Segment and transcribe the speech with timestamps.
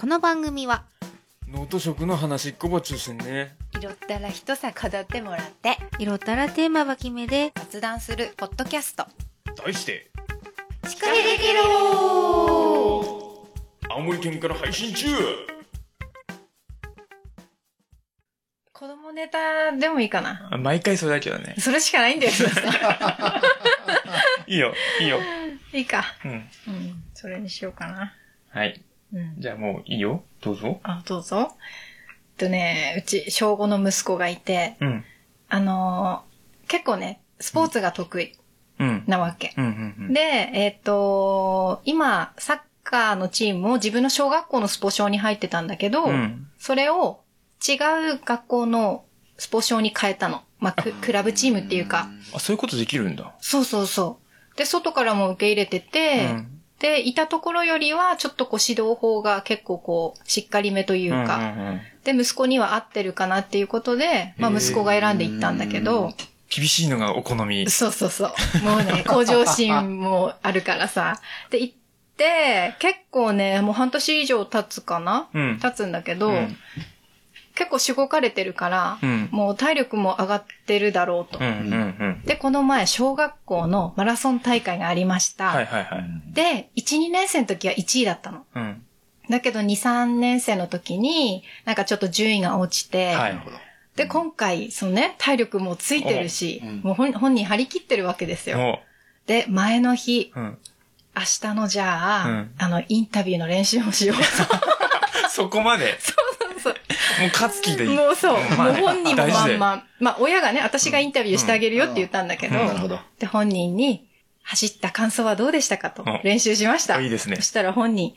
[0.00, 0.84] この番組は
[1.46, 3.54] 脳と食の話っこば中心ね。
[3.78, 9.04] 拾ったら一さ語ってもらって色ったらテーマは決めで雑談するポッドキャスト
[9.62, 10.10] 題して、
[10.88, 13.46] しっかりできろ
[13.90, 15.08] 青森県から配信中
[18.72, 21.56] 子供ネタでもいいかな毎回それだけどね。
[21.58, 22.32] それしかないんだよ
[24.48, 24.72] いいよ、
[25.02, 25.20] いいよ。
[25.74, 26.30] いいかうん。
[26.30, 28.14] うんそれにしようかな
[28.48, 28.82] はい。
[29.12, 30.22] うんじゃあもういいよ。
[30.40, 30.80] どうぞ。
[30.82, 31.52] あどうぞ
[32.10, 35.04] えっとねうち小5の息子がいてうん。
[35.48, 36.30] あのー
[36.68, 38.34] 結構ねスポーツが得意
[38.80, 39.04] うん。
[39.06, 39.54] なわけ。
[40.08, 46.48] で、えっ、と、今、サッカーのチームを自分の小学校のスポ少に入ってたんだけど、うん。
[46.58, 47.20] それを
[47.66, 47.74] 違
[48.14, 49.04] う学校の
[49.36, 50.42] スポ少に変えたの。
[50.58, 52.08] まあ、ククラブチームっていうか。
[52.34, 53.34] あ、そういうことできるんだ。
[53.40, 54.18] そうそうそ
[54.54, 54.56] う。
[54.56, 66.14] で、外からも受け入れてて、うんで、いたところよりは、ちょっとこう指導法が結構こう、しっかりめというか、うんうんうんで、息子には合ってるかなっていうことで、まあ、息子が選んでいったんだけど、
[66.48, 67.68] 厳しいのがお好み。
[67.68, 68.30] そうそうそう。
[68.64, 71.20] もうね、向上心もあるからさ。
[71.50, 71.74] で、行っ
[72.16, 75.28] て、結構ね、もう半年以上経つかな？
[75.34, 75.58] うん。
[75.60, 76.56] 経つんだけど、うん
[77.60, 79.28] 結構しごかれてるから、うん。
[79.30, 81.38] もう体力も上がってるだろうと。
[81.38, 82.22] うん、うん、うん。
[82.24, 85.48] で、この前、小学校のマラソン大会がありました。
[85.48, 86.32] はい、はい、はい。
[86.32, 88.46] で、1、2年生の時は1位だったの。
[88.54, 88.82] うん。
[89.28, 93.38] だけど、2、3年生の時に、なんかちょっと順位が落ちて、はい。
[93.94, 98.56] で、今回、そのね、体力もついてるし、もう本本人張り切ってるわけですよ。
[98.56, 98.80] も
[99.26, 100.32] で、前の日。
[100.34, 100.56] 明
[101.14, 104.16] 日のじゃあ、うんあの、インタビューの練習をしよう
[105.28, 105.98] そこまで。
[106.00, 106.14] そ
[107.18, 107.96] もう勝つ気でいい。
[107.96, 109.82] もうそう、まあねもう本人もまんまん。
[109.98, 112.98] まあ、親がね、私がインタビューしてあげるよって言ったんだけど、うんなるほど。
[113.18, 114.06] で、本人に、
[114.42, 117.00] 走った感想はどうでしたかとうん練習しました。
[117.00, 118.14] いいですねそしたら本人、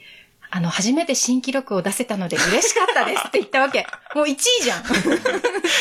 [0.55, 3.87] あの、初めて新記録を出せたので嬉しかったですって言ったわけ。
[4.13, 4.83] もう1位じゃん。
[4.83, 5.19] そうそう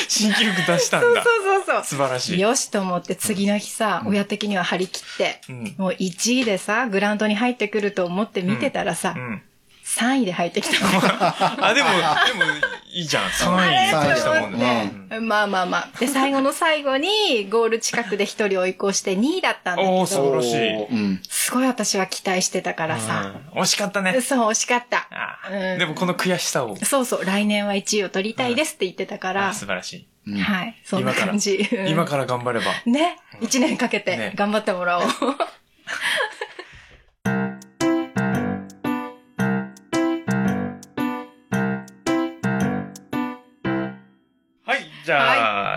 [0.09, 1.23] 新記録出したんだ。
[1.23, 1.85] そうそう。
[1.85, 2.41] 素晴らしい。
[2.41, 5.75] よしと思って次の日さ、親的には張り切って、うん。
[5.77, 9.43] もう1位でさ、グラウンドに入ってくると思って見てたらさう、ん。
[9.99, 10.91] 3位で入ってきたの。
[11.67, 12.51] あ、でも、でも、
[12.91, 13.25] いいじゃん。
[13.29, 14.91] 3位でしたもんね。
[15.21, 15.89] まあまあまあ。
[15.99, 21.23] で、最後の最後に、ゴール近くで一人追い越して2位だったんだけおー素晴ど、らしいうん。
[21.29, 24.19] すごい私は期待してたからさ、うん惜しかったね。
[24.23, 25.07] そう、惜しかった。
[25.11, 26.77] あうんでもこの悔しさを。
[26.83, 30.07] そうそう、来年は1位を取りたいですって言ってたからあ、素晴らしい。
[30.27, 31.69] うんはい、そんな感じ。
[31.71, 32.67] うん今から頑張れば。
[32.87, 35.05] ね、1年かけてね頑張ってもらおう。
[35.05, 35.11] は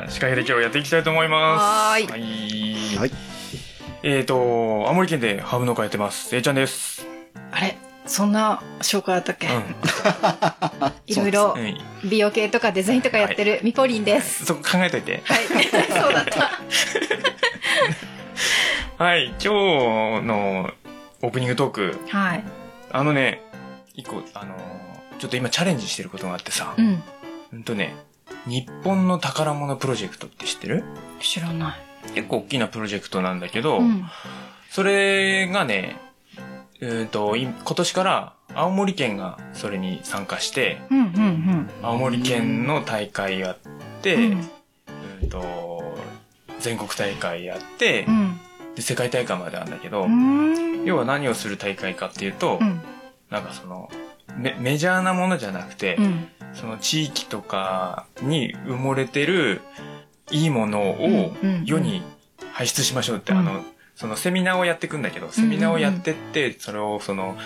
[0.10, 1.64] 司会で今日やっていきたいと思います。
[1.64, 2.98] はーいい。
[2.98, 3.12] はい。
[4.04, 4.36] えーと、
[4.88, 6.30] 青森県でハーブ農家やってます。
[6.30, 7.06] せいちゃんです。
[7.52, 7.78] あれ？
[8.06, 9.50] そんな紹介あったっけ、う
[11.08, 11.58] いろいろ。
[12.04, 14.46] 美容系とかデザインとかやってるミポリンです。
[14.46, 15.24] そこ考えといて。
[15.26, 15.46] はい。
[15.90, 16.52] そうだった。
[19.04, 19.30] はい。
[19.30, 20.70] 今日の
[21.24, 22.00] オープニングトーク。
[22.10, 22.44] はい。
[22.92, 23.42] あのね、
[23.96, 26.82] 一個、あのー、ちょっと今チャレンジしてることがあってさう。
[26.82, 27.02] ん。
[27.54, 27.96] うんとね、
[28.48, 30.84] 日本の宝物プロジェクトって知ってる？
[31.20, 31.80] 知らない。
[32.14, 34.06] 結構大きなプロジェクトなんだけど、うん。
[34.70, 35.98] それがね、
[36.80, 43.58] うーんと、い今年から青森県がそれに参加して、うん、うん、青森県の大会やっ
[44.02, 44.20] て、う。
[44.20, 45.98] うんーんと、
[46.60, 48.40] 全国大会やってう、ん。
[48.76, 50.84] で世界大会まであるんだけど、うん。
[50.86, 52.82] 要は何をする大会かっていうと、うん。
[53.30, 53.90] なんかその
[54.38, 56.28] メ、メジャーなものじゃなくて、うん。
[56.54, 59.62] その地域とかに埋もれてる
[60.32, 62.02] いいものをうん世に
[62.54, 63.40] 排出しましょうって、うん。
[63.40, 63.64] あの、
[63.96, 67.38] そのセミナーをやっていくんだけど、セミナーをやってって、それをその、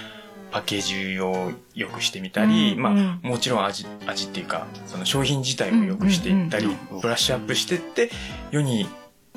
[0.52, 0.82] パッケー
[1.14, 3.30] ジを良くしてみたり、まあ、うんうん。
[3.30, 8.10] もちろん味、味っていうか、その商品自体を良くしていったりうんうんうん、ブラッシュアップしてって、
[8.52, 8.88] 世に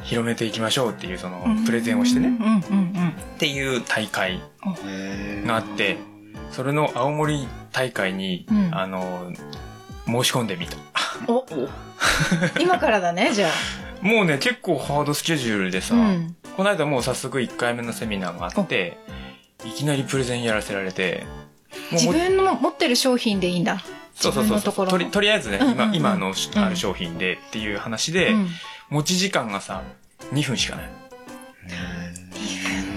[0.03, 3.09] 広めていきましょうっていう、その、プレゼンをしてね、うん、うん、うん。
[3.09, 4.41] っていう大会
[5.47, 5.99] があって、
[6.53, 9.33] それの青森大会に、うんあの、
[10.07, 10.77] 申し込んでみた。
[11.27, 11.47] お、
[12.61, 13.49] 今からだね、じゃ
[14.03, 15.81] もうね、結構ハードスケジュールであ。
[15.81, 16.37] さ、うん。
[16.57, 18.99] この間もう早速1回目のセミナーがあって、
[19.65, 21.25] いきなりプレゼンやらせられて、
[21.93, 23.83] 自も分の持ってる商品でいいんだ。
[24.15, 28.51] そうそうそうとりとりあえずね、うんうんうん今今のうんある商品でっていう話で、うん。
[28.91, 29.83] 持ち時間がさ、
[30.35, 30.91] 2分しかない。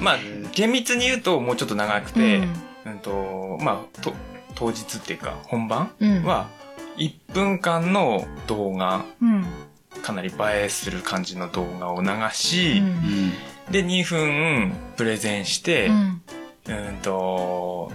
[0.02, 0.18] まあ、
[0.54, 2.54] 厳密に言うともうちょっと長くて、うん、
[2.94, 4.14] と、まあ、と
[4.56, 6.48] 当日っていうか本番うん、は、
[6.98, 9.46] 1分間の動画、うん。
[10.02, 10.34] かなり映
[10.66, 13.32] えする感じの動画を流し、うんうん。
[13.72, 16.22] で、2分プレゼンして、うん。
[16.68, 17.92] うんと、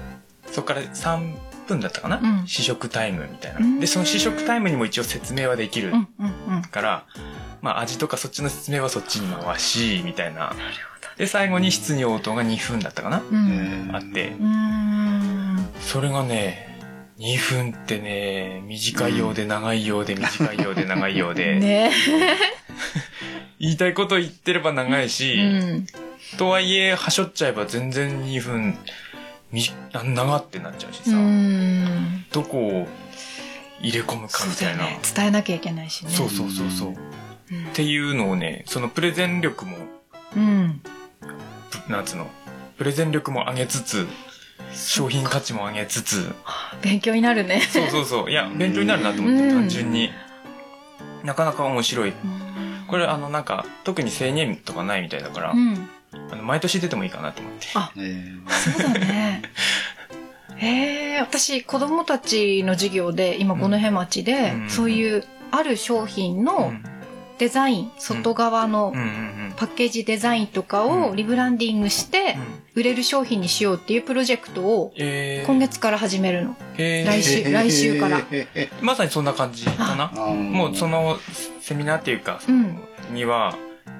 [0.50, 1.34] そこから3
[1.68, 3.62] 分だったかな、うん試食タイムみたいなう。
[3.62, 6.62] んで、その試食タイムにも一応説明はできるうんうんうん。
[6.62, 7.06] から、
[7.62, 10.40] まあ味とかそっちの説明はそっちに回し、みたいな。
[10.40, 10.56] なる
[11.20, 13.20] で、最後に質に応答が2分だったかな。
[13.30, 13.90] うん。
[13.92, 14.32] あって。
[15.82, 16.66] それがね、
[17.18, 21.90] 2分ってね、短いようで長いようで短いようで長いようで、 ね
[23.60, 25.42] 言いたいこと言ってれば長いし、う
[25.76, 25.86] ん。
[26.38, 28.78] とはいえ、はしょっちゃえば全然2分、
[29.52, 29.62] み、
[29.92, 32.24] な長ってなっちゃうしうさ、ん。
[32.32, 32.88] どこを
[33.82, 34.84] 入れ込むかみたいな。
[34.84, 34.98] ね。
[35.14, 36.12] 伝えなきゃいけないしね。
[36.12, 36.92] そうそうそうそう。
[36.92, 36.96] っ
[37.52, 37.64] うん。
[37.74, 39.76] ていうのをね、そのプレゼン力も、
[40.34, 40.80] うん。
[41.70, 42.30] ぷなんつうの、
[42.78, 44.06] プレゼン力も上げつつ、
[44.74, 46.32] 商品価値も上げつつ、
[46.82, 47.60] 勉強になるね。
[47.62, 48.30] そうそうそう。
[48.30, 50.10] いや、勉強になるなと思って、うん単純に。
[51.24, 52.12] なかなか面白い。
[52.88, 55.88] これ、あの、なんか、特に制限とかないみたいだから、うん。
[56.32, 57.66] あの毎年出てもいいかなと思って。
[57.74, 59.42] あ、えーそうだね。
[60.56, 66.82] へえ、私、子供たちの授業で、今、五戸町で、うんそういう、ある商品うのん
[67.40, 76.54] デザイン、外側のうんうんパッケージデザインとかうんをリブランディングしてうん。、売れる商品にしようっていうプロジェクトをえー、今月から始めるの。
[76.76, 78.20] えー来週来週から
[78.82, 80.08] まさにそんな感じかな。
[80.14, 81.18] ももうそ、の
[81.62, 82.78] セミナーっていうか、うん
[83.14, 83.56] には、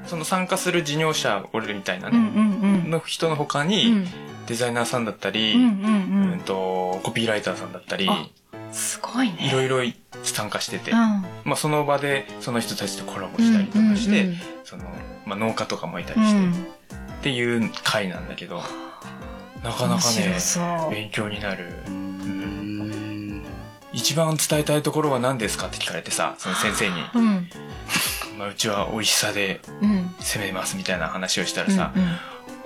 [0.07, 3.67] その参加する事業者、俺みたいなうんうね、んの人の他うん。
[3.67, 4.07] うに、ん
[4.47, 8.09] デザイナーさんだったり、うんううんんと、コピーライターさんだったり。
[8.73, 9.49] すごいね。
[9.49, 10.97] いろいろ参加してて、うん。
[11.45, 14.85] まあその場でその人たちとコラボしたりとかして、うんその、
[15.27, 16.57] まあ農家とかもいたうりして、んっ
[17.23, 18.63] ていう回なんだけど、
[19.63, 20.91] なかな面かね白、そう。
[20.91, 21.73] 勉強になる。
[21.87, 23.45] うん
[23.93, 27.49] 一番伝えたいところは何ですかって聞かれてさ、その先生に、うん。
[28.39, 30.15] まあうちは美味しさでうん。
[30.21, 32.09] 攻めますみたいな話をしたらさ、うんうん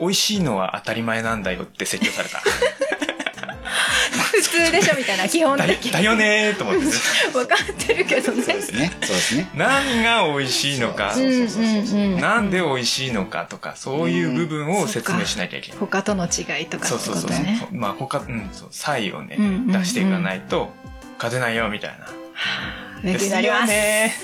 [0.01, 2.43] 美味しいのは当たり前なんだよって説教された。
[3.65, 5.93] 普通でしょみたいな、基本だ的に。
[5.93, 6.81] だよねーと思って。
[7.33, 8.43] 分かってるけどね。
[8.43, 8.93] そうですね。
[9.03, 9.49] そうですね。
[9.55, 11.15] 何が美味しいのか
[12.21, 15.79] なんで美味しいのかとか、そういう部分を説明しなきゃいけない。
[15.79, 17.31] 他との違いとかってそうそうそう。
[17.73, 20.73] まあ他、うん、そう、差異をね、うんうんうん出していかないと、
[21.19, 22.07] 勝てないよ、みたいな。
[23.03, 23.67] 勉強になります。
[23.69, 24.15] ね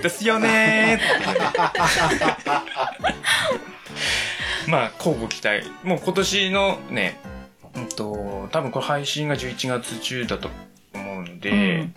[0.00, 0.02] ー。
[0.02, 1.04] ですよねー。
[4.70, 5.70] まあ、交互期待。
[5.82, 7.18] もう今年のね、
[7.76, 10.48] うんと、多分これ配信が11月中だと
[10.94, 11.90] 思うので、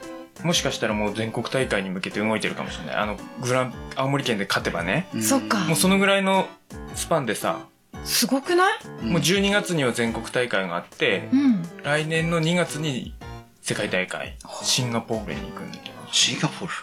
[0.44, 2.96] もしかしたらもう全国大会に向けて動いてるかもしれない。
[2.96, 6.48] あの、グラン、青森県で勝てばね、うんそっかもうそのぐらいの
[6.96, 7.66] スパンでさ、
[8.04, 9.06] すごくない？
[9.06, 11.64] もう12月には全国大会があって、うん。
[11.84, 13.14] 来年の2月に
[13.62, 15.96] 世界大会、シンガポールに行くんだけど。
[16.12, 16.74] シンガポール？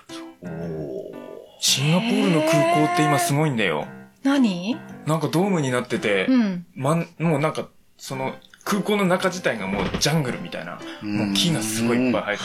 [0.43, 1.15] おー
[1.61, 3.87] シンガポールの空港って今すごいんだよ。
[4.23, 4.77] 何？
[5.07, 6.67] なんかドームになってて、うん。
[6.75, 12.43] まん、もうなんか、その、空港の中自体がもうジャングルみたいな、もう木がすごいいっぱい生えて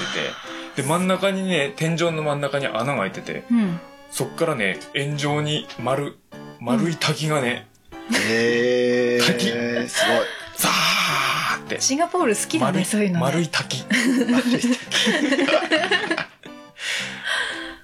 [0.75, 3.79] て、で、真ん中にね、天井の真ん中に穴が開いてて、うん。
[4.11, 6.17] そっからね、円状に丸、
[6.59, 7.67] 丸い滝がね、
[8.11, 10.17] へ滝ー、すごい。
[10.57, 13.21] ザーって、シンガポール好きだね、丸い、そういうの、ね。
[13.21, 13.83] 丸い滝。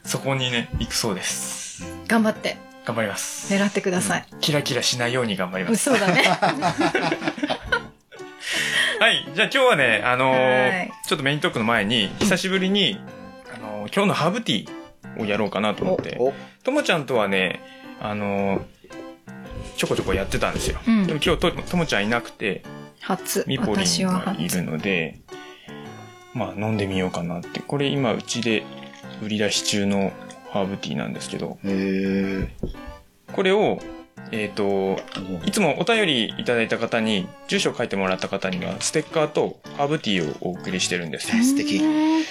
[0.03, 1.85] そこにね、行くそうです。
[2.07, 3.53] 頑張って、頑張ります。
[3.53, 4.25] 狙ってください。
[4.41, 5.77] キラキラしないように頑張ります。
[5.77, 6.23] そうだね。
[8.99, 9.27] はい。
[9.33, 12.99] じゃあ今日はね、あのーはいちょっとメイントークの前に、久しぶりに、
[13.53, 16.33] あのー今日のハーブティーをやろうかなと思って、お、
[16.63, 17.61] ともちゃんとはね、
[18.01, 18.61] あのー
[19.77, 20.79] ちょこちょこやってたんですよ。
[20.87, 22.63] うんでも今日と、ともちゃんいなくて、
[23.01, 23.43] 初。
[23.47, 24.07] ミポリン。
[24.07, 25.19] がいるので、
[26.33, 27.59] まあ飲んでみようかなって。
[27.59, 28.63] これ今うちで
[29.21, 30.11] 売り出し中の
[30.51, 31.57] ハーブティーなんですけど。
[33.33, 33.79] これを、
[34.31, 34.99] えっ、と、
[35.45, 41.43] いつもお便りいただいた方に、住所を書いてもらった方には、ステッカーとハーブティーをお送りしてるんですよ。
[41.43, 42.23] 素敵うん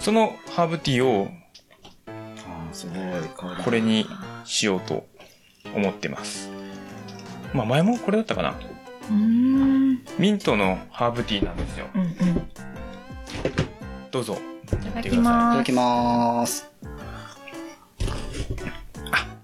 [0.00, 1.28] そのハーブティーを
[2.06, 3.56] あーすごい。
[3.62, 4.06] これに
[4.44, 5.06] しようと
[5.74, 6.50] 思ってます。
[7.52, 8.54] まあ前もこれだったかな。
[9.10, 10.02] うん。
[10.18, 11.86] ミントのハーブティーなんですよ。
[11.94, 12.08] うんうん。
[12.08, 12.14] い
[14.10, 14.38] どうぞ。
[14.66, 15.58] ただきいたます。
[15.58, 16.70] だきまーす。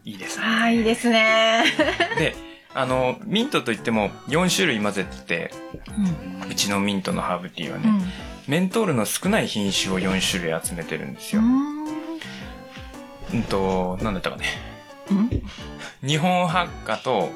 [0.04, 0.44] いいですね。
[0.44, 1.64] ああ、いいですね。
[2.18, 2.34] で、
[2.74, 5.50] あの、ミントといっても4種類混ぜてて、
[6.42, 6.50] うん。
[6.50, 8.02] うちのミントのハーブティーはね、うん。
[8.48, 11.42] メントールの少ない品種を4種類集めてるんですよ。
[11.42, 11.82] うん
[13.32, 14.44] うんと、なんだったかね。
[15.10, 15.30] うん
[16.06, 17.30] 日本ハッカと、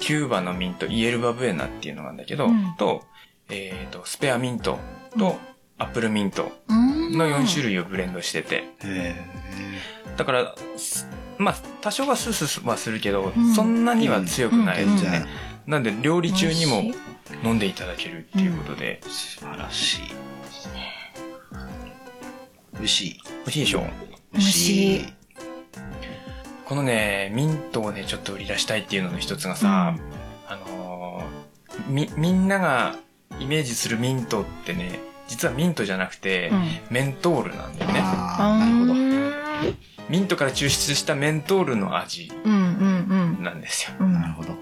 [0.00, 3.04] キューバのミント、イエルバブエナっていうのがあるんだけど、うんと、
[3.50, 4.78] えっ、と、スペアミント
[5.18, 5.38] と、
[5.78, 9.14] アップルミントうんの4種類をブレンドしてて、へ
[10.16, 11.06] だから、す
[11.38, 14.92] まあ、多少はスースーはするけど、うんそんなには強くないー。
[14.92, 15.10] ですね。
[15.10, 15.26] じゃ
[15.66, 16.82] なんで、料理中にも
[17.44, 20.00] 飲んでいただけるっていうことで、素晴らしい。
[22.74, 23.20] 美味しい。
[23.24, 23.84] 美味しいでしょ？
[24.32, 25.04] 美味しい
[26.66, 29.96] このね、ミントをね、ちょっと売り出したいっていうのの一つがさ、
[30.48, 32.96] あのーみ、みんなが
[33.38, 38.00] イメージするミントってね、実はミントじゃなくて、うんメントールなんだよね。
[38.02, 38.94] ああ、なるほど。
[40.08, 40.12] ど。
[40.12, 44.06] ミントから抽出したメントールの味うんうんなんですよ。
[44.06, 44.56] なるほど。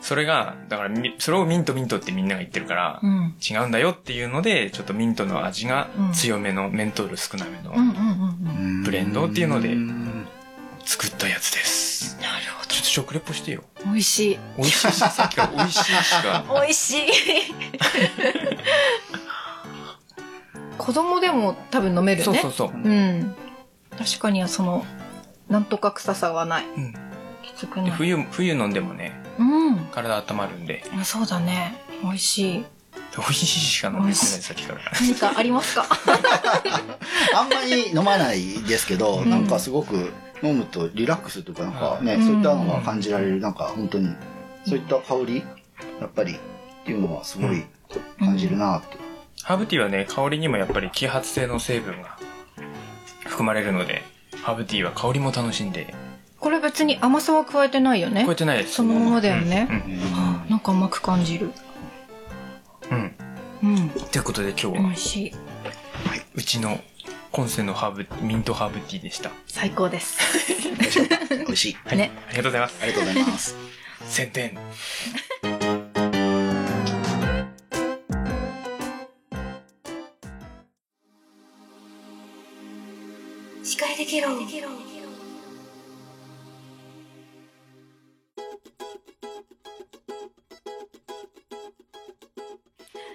[0.00, 3.34] それが、だからみ、それをミントミントってみんなが言ってるから、うん。
[3.42, 10.24] 違うんだよっていうので、ちょっとミントの味が強めの、メントール少なめのうんうんうんブレンドっていうのでん
[10.84, 12.16] 作ったやつです。
[12.20, 13.64] なるほちょっと食レポしてよ。
[13.84, 13.86] ど。
[13.86, 14.38] 美味しい。
[14.56, 16.44] 美味しいし、さっきから美味しいしか。
[16.54, 17.00] 美味しい。
[20.78, 22.24] 子供でも多分飲めるね。
[22.24, 22.70] そうそうそう。
[22.72, 23.34] うん。
[23.98, 24.84] 確かにその、
[25.48, 26.64] なんとか臭さはない。
[26.66, 26.94] うん
[27.42, 27.86] きつくない。
[27.86, 29.76] で冬、冬飲んでもね、うん。
[29.92, 31.80] 体温まるんで、あそうだね。
[32.02, 32.64] 美味しい。
[33.16, 34.80] 美味しいしか飲んでない、さっきから。
[35.00, 35.86] 何かありますか？
[37.34, 40.12] あんまり飲まないですけど、うんなんかすごく
[40.42, 44.08] 飲むとリラックスとか、なんかね、うんそういったのが感じられる、なんか本当に、
[44.66, 45.44] そういった香り、
[46.00, 46.38] やっぱり、っ
[46.84, 47.64] ていうのはすごい
[48.18, 48.98] 感じるなって。
[49.42, 52.15] ハーブティーはね、香りにもやっぱり揮発性の成分が
[53.36, 54.02] 含まれるので、
[54.42, 55.94] ハーブティーは香りも楽しんで、
[56.40, 58.34] これ別に甘さは加えてないよね超え。
[58.34, 58.76] てないです。
[58.76, 61.50] そのままだよねうんあなんか甘く感じる。
[62.90, 63.14] うん。
[63.62, 63.90] うん。
[63.90, 65.32] ということで今日は美味、しい。
[66.34, 66.80] うちの
[67.30, 69.30] 今世のハーブ、ミントハーブティーでした。
[69.46, 70.18] 最高です。
[71.30, 71.76] 美味しい。
[71.84, 71.98] はい。
[71.98, 72.78] ねありがとうございます。
[72.82, 73.54] ありがとうございます。
[74.08, 74.56] 宣伝。
[84.06, 84.68] 司会できろ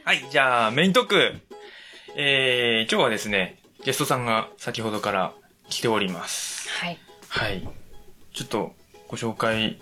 [0.04, 1.34] はい、じゃあメイントーク。
[2.18, 5.34] えー、今日はですね、ゲストさんが先ほどから
[5.70, 6.68] 来ております。
[6.68, 6.98] はい。
[7.30, 7.70] はい。
[8.34, 8.74] ちょっと
[9.08, 9.82] ご紹介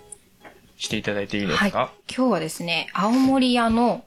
[0.76, 2.14] していただいていいですか、はい。
[2.14, 4.04] 今日はですね、青森屋の、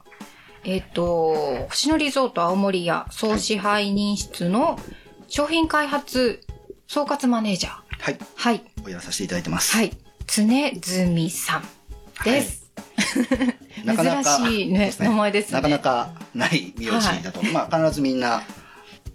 [0.64, 4.80] えっ、と、星野リゾート青森屋総支配人室の
[5.28, 6.43] 商品開発
[6.88, 7.74] 総括マネージャー。
[8.00, 8.18] はい。
[8.36, 8.64] はい。
[8.86, 9.76] おやらさせていただいてます。
[9.76, 9.92] はい。
[10.28, 10.46] 常
[10.80, 11.64] 住さん
[12.24, 12.64] です。
[13.86, 18.44] なかなか珍しいね名前ですねなかなかない名字だと、まあ必ずみんな、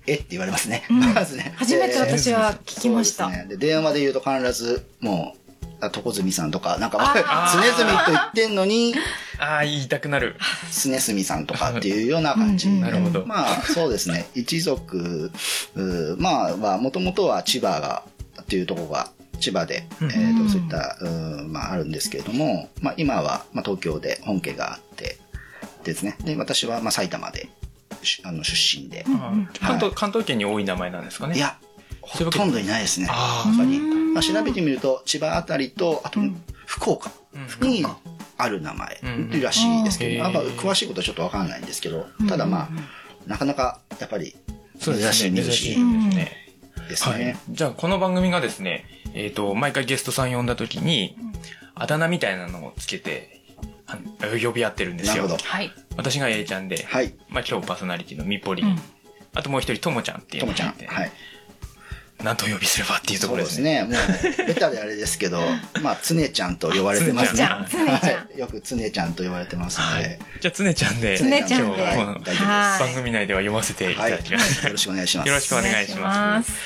[0.06, 0.14] え？
[0.14, 0.84] って言われますね。
[0.90, 1.54] うんまずね。
[1.56, 3.28] 初めて私は聞きました。
[3.28, 3.46] ですね。
[3.48, 5.34] で、電話で言うと必ず、も
[5.80, 8.94] う、あ床住さんとか、なんか、あ 常ー住と言ってんのに、
[9.38, 10.36] ああ、言いたくなる。
[10.72, 12.68] 常住さんとかっていうような感じ。
[12.68, 13.24] なるほど。
[13.26, 14.26] まあ、そうですね。
[14.34, 15.30] 一族、
[16.18, 18.02] まあ、は、もともとは千葉が、
[18.42, 25.18] っていうところが、千葉で、うんえーとそういった、うーまあ、あるんですけれども、まあ、今は、まあ、東京で本家があって、
[25.84, 26.16] ですね。
[26.24, 27.48] で、私は、まあ、埼玉で、
[28.02, 29.04] しあの、出身で。
[29.60, 31.36] 関東、関東圏に多い名前なんですかね？
[31.36, 31.56] いや、
[32.00, 33.06] ほとんどいないですね。
[33.06, 33.78] やああ、っぱり。
[33.78, 37.12] うんまあ、調べてみると、千葉あたりと、あとうん、福岡
[37.60, 37.86] うんに
[38.38, 42.68] ある名前うんらしいですけど、うんなんか詳しいことはちょっとわかんないんですけどうん、ただまあ、
[43.26, 44.36] なかなか、やっぱり、
[44.78, 45.12] そうですね。
[45.12, 45.80] 珍しい名珍しい字です
[46.16, 46.22] ね。
[46.22, 46.48] はい
[46.88, 47.36] ですね。。
[47.50, 51.16] じゃあ、この番組がですね、えっ、と、毎回ゲストさん呼んだ時に、
[51.74, 53.42] あだ名みたいなのをつけて、
[53.86, 53.98] あ
[54.42, 55.14] 呼び合ってるんですよ。
[55.14, 55.44] なるほど。
[55.44, 55.72] はい。
[55.96, 57.14] 私が A ちゃんで、はい。
[57.28, 58.78] まあ今日パーソナリティのみぽり、うん
[59.34, 60.68] あともう一人ともちゃんっていうともちゃん。
[60.68, 61.12] のがいて、はい。
[62.22, 63.86] なんとお呼びすればっていうとこそうろですね。
[63.88, 64.38] ですね。
[64.38, 65.40] もう、ベタであれですけど、
[65.82, 67.44] まあ、つねちゃんと呼ばれてますね。
[67.44, 67.66] は
[68.34, 68.38] い。
[68.38, 70.18] よくつねちゃんと呼ばれてますのはいで。。
[70.40, 72.42] じゃあ、つねちゃんで、つねちゃんで今日このはい大丈夫です。
[72.42, 74.10] はい番組内では読ませていたはい。
[74.12, 74.64] だきます。
[74.66, 75.28] よろしくお願いします。
[75.28, 76.58] よろしくお願いしますす。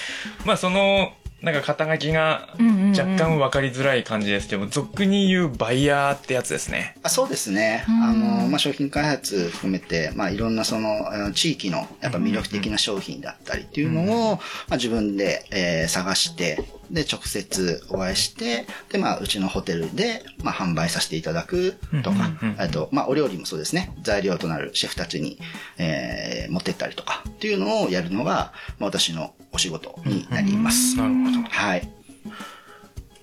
[0.45, 6.95] まあ、その、なんか肩書きがうんうんうん若干分かりづらい感じですけども、俗に言うバイヤーってやつですね。
[7.03, 7.85] あそうですね。
[7.89, 14.41] うんあの、まあ、商品開発含めて、まあ、いろんなその、あの地域のやっぱ魅力的な商品だったりっていうのを、ま
[14.73, 23.95] あ、自分で、えー探して、で、直接お会いして、で、まあ、うちのホテルで、まあ、販売させていただくとかうんうんうん、あと、まあ、お料理もそうですね。
[24.03, 25.39] 材料となるシェフたちに、
[25.79, 30.97] えー持ってったりとかっていうのをやるのが、まあ、私のお仕事になります。
[30.97, 31.49] なるほど。
[31.49, 31.89] はい。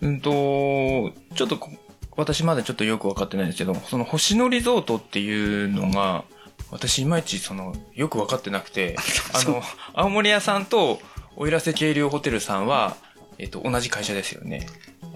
[0.01, 0.31] うんと、
[1.36, 1.71] ちょっとこ
[2.15, 6.25] 私まだちょっとよく分かってないんですけど、その星野リゾートっていうのが、
[6.69, 8.98] 私いまいちその、よく分かってなくて、
[9.33, 11.00] あの、青森屋さんと
[11.36, 12.98] 奥入瀬渓流ホテルさんは、
[13.38, 14.67] えっと、同じ会社ですよね。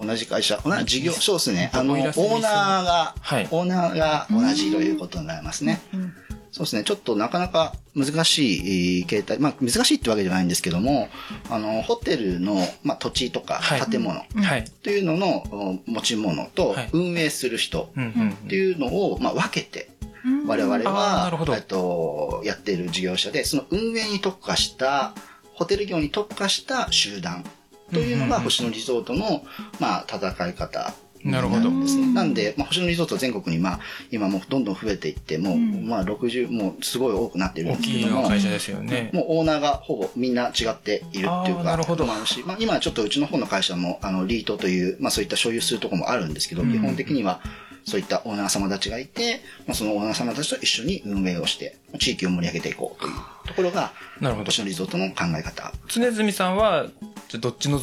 [0.02, 1.70] 同じ会社、同じ事業、そうですね。
[1.74, 5.82] あの、オーナーが、はいオーナーが同じということになりますね。
[5.92, 6.14] うん
[6.54, 6.84] そうですね。
[6.84, 11.08] ちょっとなかなか難しいえー形態、まあ難しいってわけじゃないんですけども、
[11.50, 13.80] あの、ホテルの、まあ土地とかはい。
[13.90, 14.20] 建物。
[14.84, 15.00] とい。
[15.00, 16.90] うののお持ち物とはい。
[16.92, 19.90] 運営する人っていうのを、まあ分けて、
[20.46, 25.12] 我々はえっと、やっている事業者で、その運営に特化した、
[25.54, 27.44] ホテル業に特化した集団
[27.92, 29.44] というのが星野リゾートの、
[29.80, 30.94] まあ、戦い方
[31.24, 32.12] なるほどんですね。
[32.12, 39.10] なんで、まあ、星野リゾート全国に、まあ、今もうどんどん増えていって、もう、うんまあ、60、もうすごい多くなってるん大きいですけども、会社ですよね。
[39.14, 47.40] もうオーナーがほぼみんな違っているっていうか、なるほどもあるし、まあ今はちょっとうちの方の会社も、あの、リートという、まあそういった所有するところもあるんですけど、うん基本的には
[47.84, 53.14] そういったオーナー様たちがいて、まあそのオーナー様たちと一緒に運営をして、地域を盛り上げていこうという
[53.46, 54.46] ところが、なるほど。
[54.46, 55.72] 星野リゾートの考え方。
[55.88, 56.86] 常住さんは、
[57.28, 57.80] じゃあどっちの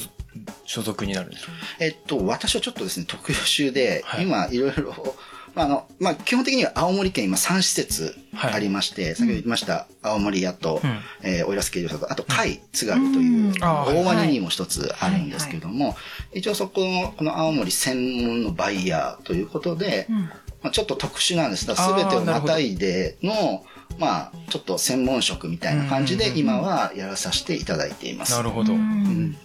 [0.66, 1.52] 所属になるんですか？
[1.80, 4.24] えっと、私はちょっとですね、特殊で、はい。
[4.24, 5.16] 今いろいろ、
[5.54, 11.00] まあ、あの、まあ、基本的には青森県今3施設ありまして、先ほど言いました、青森屋と、うん。
[11.24, 15.98] えー、奥入瀬渓流さんと、あと、海津軽という、大鰐にも一つあるんですけども、
[16.34, 20.16] 一応そこの、この青森専門のバイヤーということで、うん。
[20.64, 21.68] まあ、ちょっと特殊なんです。
[21.68, 23.66] だから全てをまたいでの、
[24.00, 28.38] まあ、ちょっと専門職みたいな感じで、今はやらさせていただいています。
[28.38, 28.74] なるほど。
[28.74, 29.36] うん。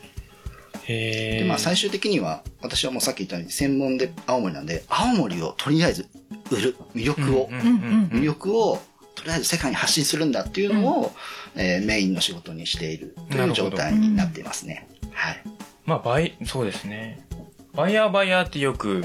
[0.87, 6.09] で、まあ最終的には、私はもうさっき言ったように専門で青森なんで、青森をとりあえず
[6.51, 8.81] 売る、魅力を、うんうんうん魅力を
[9.15, 11.13] とりあえず世界に発信するんだっていうのを、
[11.57, 14.89] えーメインの仕事にしているという状態になっていますね。
[15.13, 15.43] はい。
[15.85, 17.27] まあ、バイ、そうですね。
[17.75, 19.05] バイヤーバイヤーってよく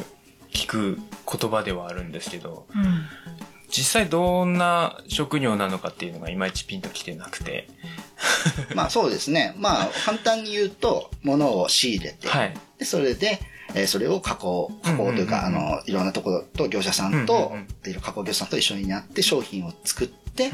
[0.52, 1.00] 聞く
[1.40, 3.06] 言葉ではあるんですけど、うん
[3.72, 7.68] 実際どんな職業なのかっていうのがいまいちピンときてなくて。
[8.76, 9.54] まあそうですね。
[9.58, 12.54] まあ簡単に言うと、物を仕入れて、はい。
[12.78, 13.40] でそれで、
[13.74, 17.56] えーそれを加工、加工というか、あの、いろんなところと業者さんうんと、
[18.02, 20.52] 加工業者さんと一緒になって商品を作って、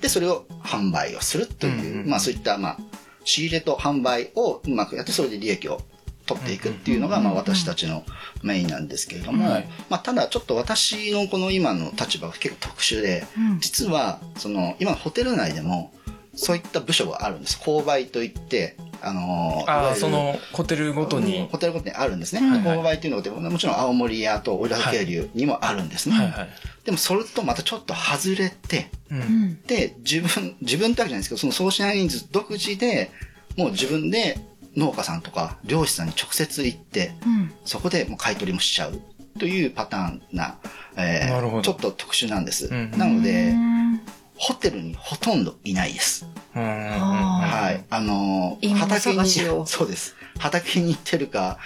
[0.00, 2.78] で、それを販売をするという、まあそういった、まあ、
[3.24, 5.80] 仕入れと販売をうまくやって、それで利益を
[6.26, 8.04] 取っていくっていうのが、まあ私たちの
[8.42, 15.92] メインなんですけれども、はいまあただちょっと私のこの今の立場が結構特殊で、うん実は、その、今のホテル内でも、
[16.34, 17.58] そういった部署があるんです。
[17.58, 21.48] 購買といって、あのいわあその、ホテルごとに。
[21.50, 22.40] ホテルごとにあるんですね。
[22.40, 26.16] うん購買っていうのが、もちろん青森屋とオイラ渓流にもあるんですね。
[26.16, 26.48] はいはい。
[26.84, 29.14] でもそれとまたちょっと外れて、う。
[29.14, 33.10] うんんで、自分、自分ってわけじゃないですけど、その総支配人数独自で、
[33.56, 34.38] もう自分で
[34.76, 39.00] 農家さんとか漁師さんに直接行って、うんそこでもう買い取りもしちゃう
[39.38, 40.56] というパターンな、
[40.96, 42.66] えーなるほどちょっと特殊なんです。
[42.66, 44.00] うんなのでう、ん
[44.38, 46.26] ホテルにほとんどいないです。
[46.52, 47.84] はい。
[47.90, 49.28] あのー芋畑に、
[49.66, 50.14] そうです。
[50.38, 51.58] 畑に行ってるか、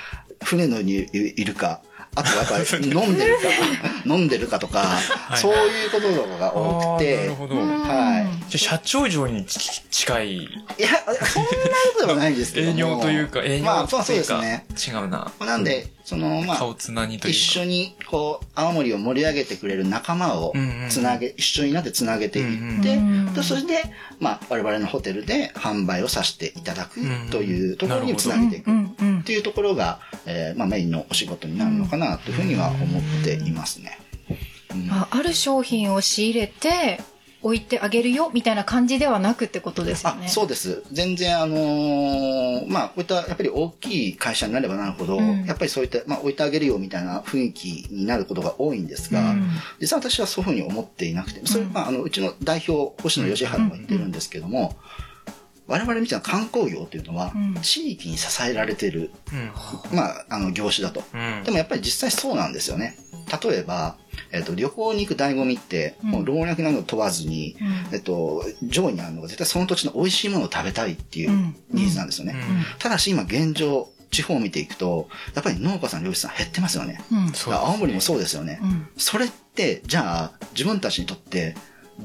[0.44, 1.80] 船のにいるか、
[2.14, 3.42] あとはやっぱり 飲んでるか、
[4.04, 4.98] 飲んでるかとか、
[5.34, 7.56] いそういうこととかが多くあて、ーなるほど。
[7.56, 8.50] はい。
[8.50, 9.58] じゃあ社長以上にち
[9.90, 10.42] 近いい
[10.78, 10.88] や、
[11.24, 11.54] そんなこ
[12.00, 12.72] とでもないんですけども。
[12.72, 14.96] 営業というか、営業まあ、とそういうか、ですね。
[15.00, 15.30] 違うな。
[15.40, 17.60] なんで、その、まあ、顔つなにという一か。
[17.60, 23.84] 緒に、こう、青森を盛り上げてくれる仲間をうんうんつなげ、一緒になってつなげていって、うんでそれで、
[24.18, 28.70] まあ、我々のホテルで販売をさせていただくというところにつなげていく。
[28.70, 33.98] うんうんっていうところが、えーまあ、メインのお仕事になるのかなというふうには思っていますね。
[34.28, 37.00] うんあある商品を仕入れて
[37.42, 40.26] 置いてあげるよみたいな感じではなくってことですよね。
[40.26, 40.82] あそうです。
[40.92, 49.48] 全然、あのーまあ、こういった、やっぱり大きい会社になればなるほど、うんやっぱりそういった、まあ、置いてあげるよみたいな雰囲気になることが多いんですが、うん
[49.80, 54.76] 実は私はそういうふうに思っていなくて、それ、うんまあ、あの、うちの代表、星野義治も言ってるんですけども、
[55.70, 59.96] 我々みたいな観光業というのはうん、地域に支えられてる、うん。
[59.96, 61.02] まあ、あの、業種だと。
[61.14, 61.44] うん。
[61.44, 62.96] でもやっぱり実際そうなんですよね。
[63.42, 63.96] 例えば、
[64.32, 72.34] えっ、と、旅行に行く醍醐味って、うんもう老若男女問わずに、うんえっと、上位にあるのが絶対その土地の美味しいものを食べたいっていううんニーズなんですよね。
[72.34, 77.00] うんただし今現状、地方を見ていくと、やっぱり農家さん、漁師さん減ってますよね。
[77.12, 78.58] うん青森もそうですよね。
[78.60, 81.54] うんそれって、じゃあ、自分たちにとって、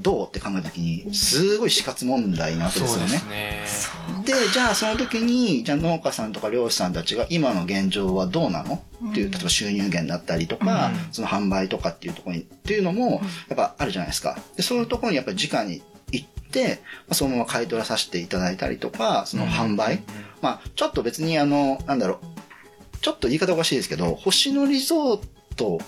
[0.02, 0.28] どう？
[0.28, 3.18] って考えたときに、すごい死活問題なわけですよね。
[3.18, 3.90] そうです。
[4.22, 4.24] ね。
[4.26, 8.84] で、じゃあその時に、じゃあ農家さんとか漁師さんたちが今の現状はどうなの？
[9.10, 9.32] っていう、うん。
[9.32, 11.14] 例えば収入源だったりとか、うん。
[11.14, 14.38] その販売とかっていうところに、っていうのも、やっぱあるじゃないですか。
[14.56, 15.82] で、そういうところにやっぱり直に
[16.12, 20.04] 行って、まあそのまま買い取らさせていただいたりとか、その販売。
[20.42, 25.20] まあ、ちょっと別にあの、なんだろう、ちょっと言い方おかしいですけど、星野リゾー
[25.56, 25.80] ト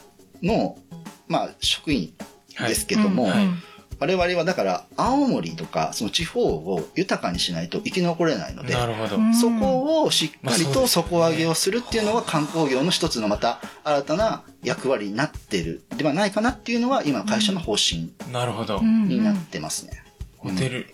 [0.42, 0.78] の、
[1.28, 2.14] まあ、職員
[2.60, 3.30] ですけども、うん。
[3.30, 3.48] はい
[4.00, 9.18] 我々はだから、青森とか、その地方を豊かにしないと生き残れないので、なるほど。
[9.18, 18.80] うんそこをしっかりと底上げをするっていうのが観光業の一つのまた新たな役割になってるではないかなっていうのは今の会社の方針なるほど。
[18.80, 20.07] うんになってますね。
[20.38, 20.88] ホテル、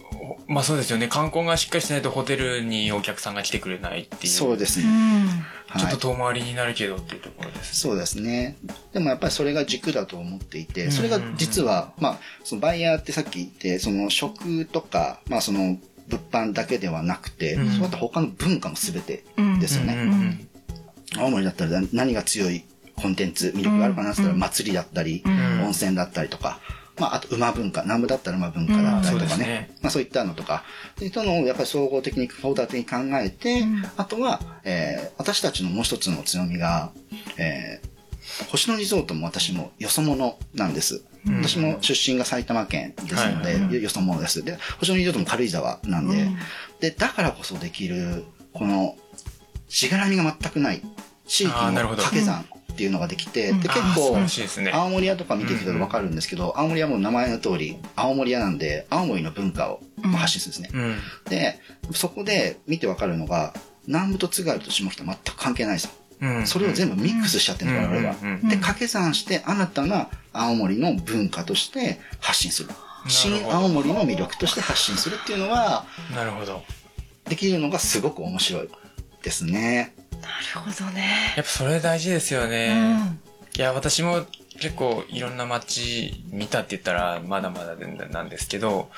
[0.48, 1.08] まあそうですよね。
[1.08, 4.34] 観光がしっかりしないとホテルにお客さんが来てくれないっていう。
[4.34, 4.86] うそうですね。
[4.86, 5.28] ん。
[5.78, 7.76] ちょっとはい遠回りになるけどっていうところです。
[7.80, 8.58] そうですね。
[8.94, 15.78] でもやっぱりそれが軸だと思っていて、うんそれが実は、まあ、そのバイヤーってさっき言って、その食とか、まあその
[16.08, 19.94] 物販だけではなくて、うんそういった他の文化も全てうんですよね。
[19.94, 20.48] うんうんうん
[21.16, 22.64] 青森だったら何が強い
[22.96, 26.60] コンテンツ、魅力があるかなって言ったら祭りだったり、うん温泉だったりとか、
[26.98, 29.44] まあ、あと馬文化、南部だったら馬文化だったりとかね。
[29.44, 29.50] うん。
[29.50, 29.72] ね。
[29.82, 30.64] まあそういったのとか、
[30.98, 33.84] そういったのをやっぱり総合的に、トータル的に考えて、うん。
[33.98, 36.92] あとは、えー私たちのもう一つの強みが、
[37.38, 37.94] えー
[38.50, 41.04] 星野リゾートも私もよそ者なんです。
[41.28, 41.42] うん。
[41.42, 44.44] 私も出身が埼玉県ですので、よよそ者です。
[44.44, 46.38] で、星野リゾートも軽井沢なんで、うん。
[46.80, 48.96] で、だからこそできる、この、
[49.68, 50.82] しがらみが全くない、
[51.28, 54.18] 地域の掛け算っていうのができて、うんで、結構。
[54.74, 59.82] 青森屋とか見てきたらわかるんですけど、青森屋も名前の通り、青森屋なんで、青森の文化を
[60.16, 60.82] 発信するんですね。
[60.82, 61.30] うん。
[61.30, 61.60] で、
[61.94, 63.54] そこで見てわかるのが、
[63.86, 65.92] 南部と津軽と下北全く関係ないですよ。
[66.22, 66.48] うん。
[66.48, 68.16] それを全部ミックスしちゃってるの、我々は。
[68.44, 72.70] で、掛け算して新たな青森の文化として発信する。
[73.08, 76.64] 新青森の魅力として発信するっていうのは、なるほど。
[77.26, 78.70] できるのがすごく面白い
[79.22, 79.94] ですね。
[80.22, 81.34] なるほどね。
[81.36, 82.96] やっぱそれ大事ですようね。
[82.96, 83.20] ん。
[83.56, 84.26] いや、私も
[84.60, 87.76] 結構いろんな街見たって言ったらまだまだ
[88.10, 88.90] なんですけど、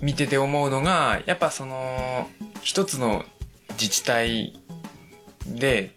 [0.00, 2.28] 見てて思うのが、やっぱその、
[2.62, 3.24] 一つの
[3.72, 4.58] 自治体
[5.46, 5.92] で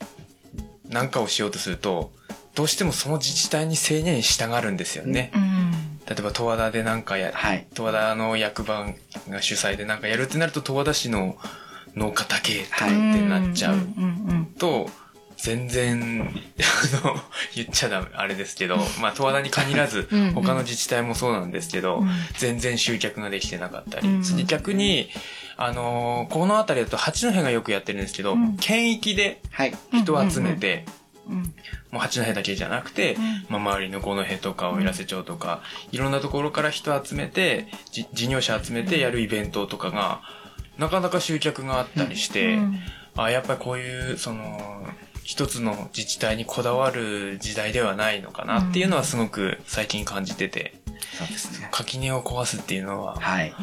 [0.88, 2.12] 何かをしようとすると、
[2.56, 5.32] どうしてもその自治体に制限に従うんですよね。
[5.34, 5.72] うん。
[6.06, 7.68] 例えば十和田でなんかや、はい。
[7.74, 8.86] 十和田の役場
[9.30, 11.38] が主催でなんかやるってなると十和田市の
[11.96, 13.78] 農家だけとかってなっちゃう
[14.58, 14.90] と、
[15.38, 16.22] 全然、
[17.04, 17.22] あの、
[17.56, 24.10] 言っちゃダメ、あれですけど、まあ、十和田に限らず他の自治体もそうなんですけどうん、全然集客ができてなかったり、
[24.46, 25.10] 逆に、
[25.58, 29.74] あのーこの辺りだと八戸がよくやってるんですけどうん、県域ではい。
[29.94, 30.86] 人を集めて、
[31.28, 31.36] うん。
[31.92, 33.46] もう八戸だけじゃなくて、うん。
[33.50, 40.22] まあ、周りの五戸とか、奥入瀬町とか、いろんなところから人集めて、じ事業者集めてやるイベントとかが、
[40.80, 42.80] なかなか集客があったりして、うん
[43.16, 44.88] あやっぱりこういう、その、
[45.24, 50.80] 一つの自治体にこだわる時代ではないのかなっていうのはすごく最近感じてて、
[51.18, 51.68] そうですね。
[51.72, 53.54] 垣根を壊すっていうのは、はい。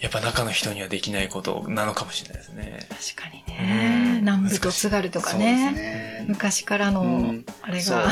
[0.00, 2.86] やっぱ中の人にはできないことなのかもしれないですね。
[3.16, 4.10] 確かにうね。
[4.12, 5.72] ん南部と津軽とかね。
[5.72, 6.24] ね。
[6.28, 8.08] 昔からのうん、あれが。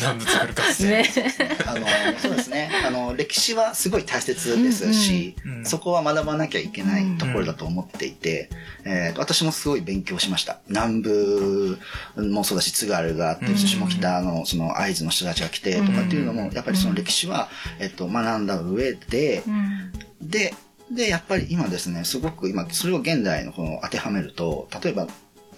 [0.00, 0.62] 南部作るか。
[1.66, 1.86] あの、
[2.18, 2.70] そうですね。
[2.86, 8.50] あの、歴史はすごい大切ですし、うんうんそこは学ばなきゃいけないところだと思っていて、
[8.84, 10.58] えーと私もすごい勉強しました。
[10.68, 11.78] 南部
[12.16, 17.48] もそうだし、津軽があって、うん下北のその会津の人たちが来てとかっていうのも、やっぱりその歴史は、
[17.80, 20.54] えっと、学んだ上で、うんで、
[20.90, 25.06] で、やっぱり今ですね、すごく今、それを現代のこの当てはめると、例えば、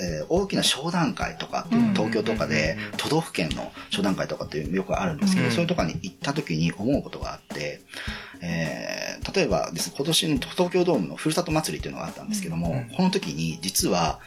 [0.01, 7.81] えー大きな商談会とか東京とかでうん都道府県の商談会とかっていうのよくあるんですけど、うんそういうとこに行った時に思うことがあって、
[8.41, 14.21] えー例えばですね今年の東京ドームのふるさと祭りっていうのがあったんですけども、うんこの時に実は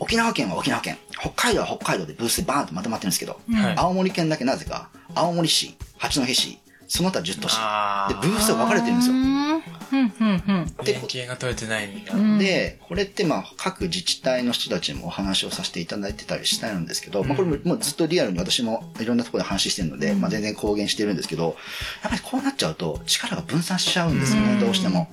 [0.00, 3.74] 沖縄県は沖縄県、北海道は北海道でブースでバーンとまとまってるんですけど、はい。
[3.76, 7.56] 青森県だけなぜか、青森市、八戸市、その他10都市。
[7.58, 9.14] あで、ブースが分かれてるんですよ。
[9.14, 9.44] うん
[9.92, 12.14] うんうんで連携が取れてないんだ。
[12.14, 21.56] うんで、これってまあ各自治体の人たちにもお話をさせていただいてたりしたんですけど、まあこれももうずっとリアルに私もいろんなところで話してるので、まあ全然公言してるんですけど、
[22.02, 25.08] やっぱりこうなっちゃうと力が分散しちゃうんですよね、うんどうしても。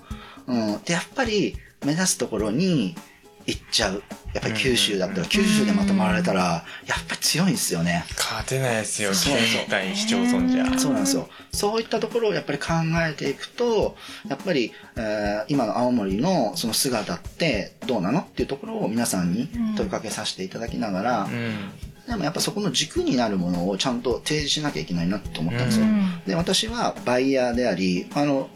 [0.48, 0.82] うん。
[0.84, 2.96] で、やっぱり目指すところに
[3.46, 4.04] 行っちゃう。
[4.34, 8.06] やっぱり九州だったら、九州でまとまられたら、やっぱり強いんですよね。
[8.18, 10.80] 勝てないですよ、そうそう市町村じゃ。
[10.80, 11.28] そうなんですよ。
[11.52, 12.68] そういったところをやっぱり考
[13.08, 13.98] えていくと、
[14.30, 21.72] やっぱり、えー今の青森のその姿ってどうなのっていうところを皆さんに問いかけさせていただきながら、うん。
[22.08, 25.86] でもやっぱそこの軸になるものをちゃんと提示しなきゃいけないなと思ったんですよ。
[25.86, 28.50] うんで、私はバイヤーであり、あの、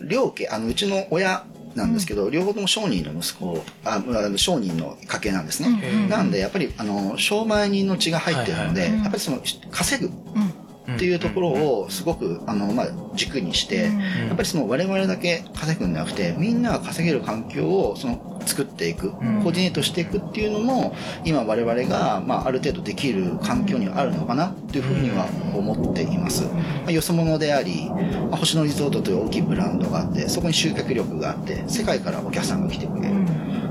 [0.00, 1.44] 両家、あの、うちの親
[1.78, 5.68] なんですけど、両方とも商人の息子、あ、あ商人の家系なんですね。
[5.68, 6.08] うん。
[6.08, 10.10] なんで、やっぱり、あの、商売人の血が入ってるので、やっぱりその、稼ぐ。
[10.34, 10.52] うん
[10.94, 13.98] っていうところをすごく、あの、まあ、軸にして、うん
[14.28, 19.10] やっぱりその我々だけ稼ぐんじゃなくて、みんなが稼げる環境をその作っていく、ん
[19.42, 26.44] コーディネートしていくっていうのも、今我々が、まあ、ある程度できる環境にはあるのかなっていうふうには思っています。
[26.44, 27.90] まあ、よそ者であり、
[28.30, 33.14] まあ、星野リゾートという大きいブランドがあって、そこに集客力があって、世界からお客さんが来てくれる。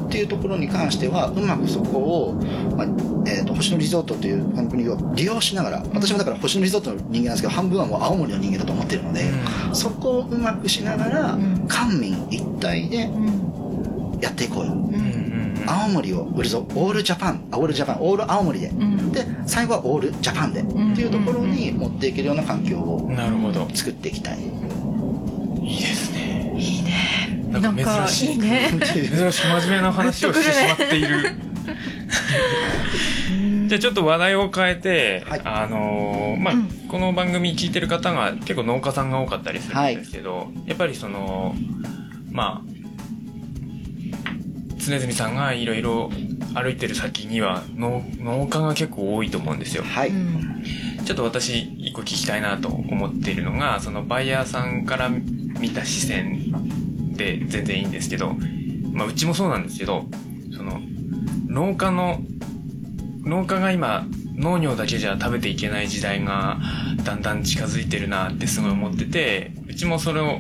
[0.08, 2.34] っていうところに関しては、うまくそこを、
[2.76, 2.88] まあ
[3.28, 9.26] えー、と星野リゾートというカンパニーを利用しながら、私もだから星野リゾートの人間なんですけど、半分はもう青森の人間だと思ってるので、
[9.74, 14.72] そこをうまくしながら、官民一体でうんやっていこうよ。
[14.72, 14.93] うんうんう
[15.34, 15.38] ん
[15.70, 16.65] 青森を売るぞ。
[16.76, 17.46] オールジャパン。
[17.52, 17.98] あオールジャパン。
[18.00, 18.70] オール青森で。
[18.70, 20.63] んで、最後はオールジャパンで。
[20.63, 23.67] んっていうところに持っていけるような環境をなるほど。
[23.74, 24.39] 作っていきたい。
[25.62, 26.37] いいですね。
[27.62, 28.70] ななんんかか珍しいいいね。
[28.93, 31.08] 珍しく真面目な話をしてしまっている。
[33.67, 41.54] じゃあちょっと話題を変えて、はいあのーまあ、うんこの番組聞いてる方が結構農家さんが多かったりするんですけど、やっぱりその、
[42.32, 42.70] まあ、
[44.78, 46.10] 常住さんがいろいろ
[46.54, 49.84] 歩いてる先には農農家が結構多いと思うんですよ。
[49.84, 50.10] はい。
[50.10, 50.63] うん
[51.06, 56.52] ちょっと私一個聞きたいなと思っているのが、そのバイヤーさんから見た視線
[57.17, 58.36] で全然いいんですけど、
[58.93, 60.06] まあうちもそうなんですけど、
[60.56, 60.80] その
[61.47, 62.21] 農家の、
[63.25, 66.60] 農家が今農業だけじゃ食べていけない時代が
[67.03, 70.39] だんだん近づいてるなってすごい思ってて、うちもそれを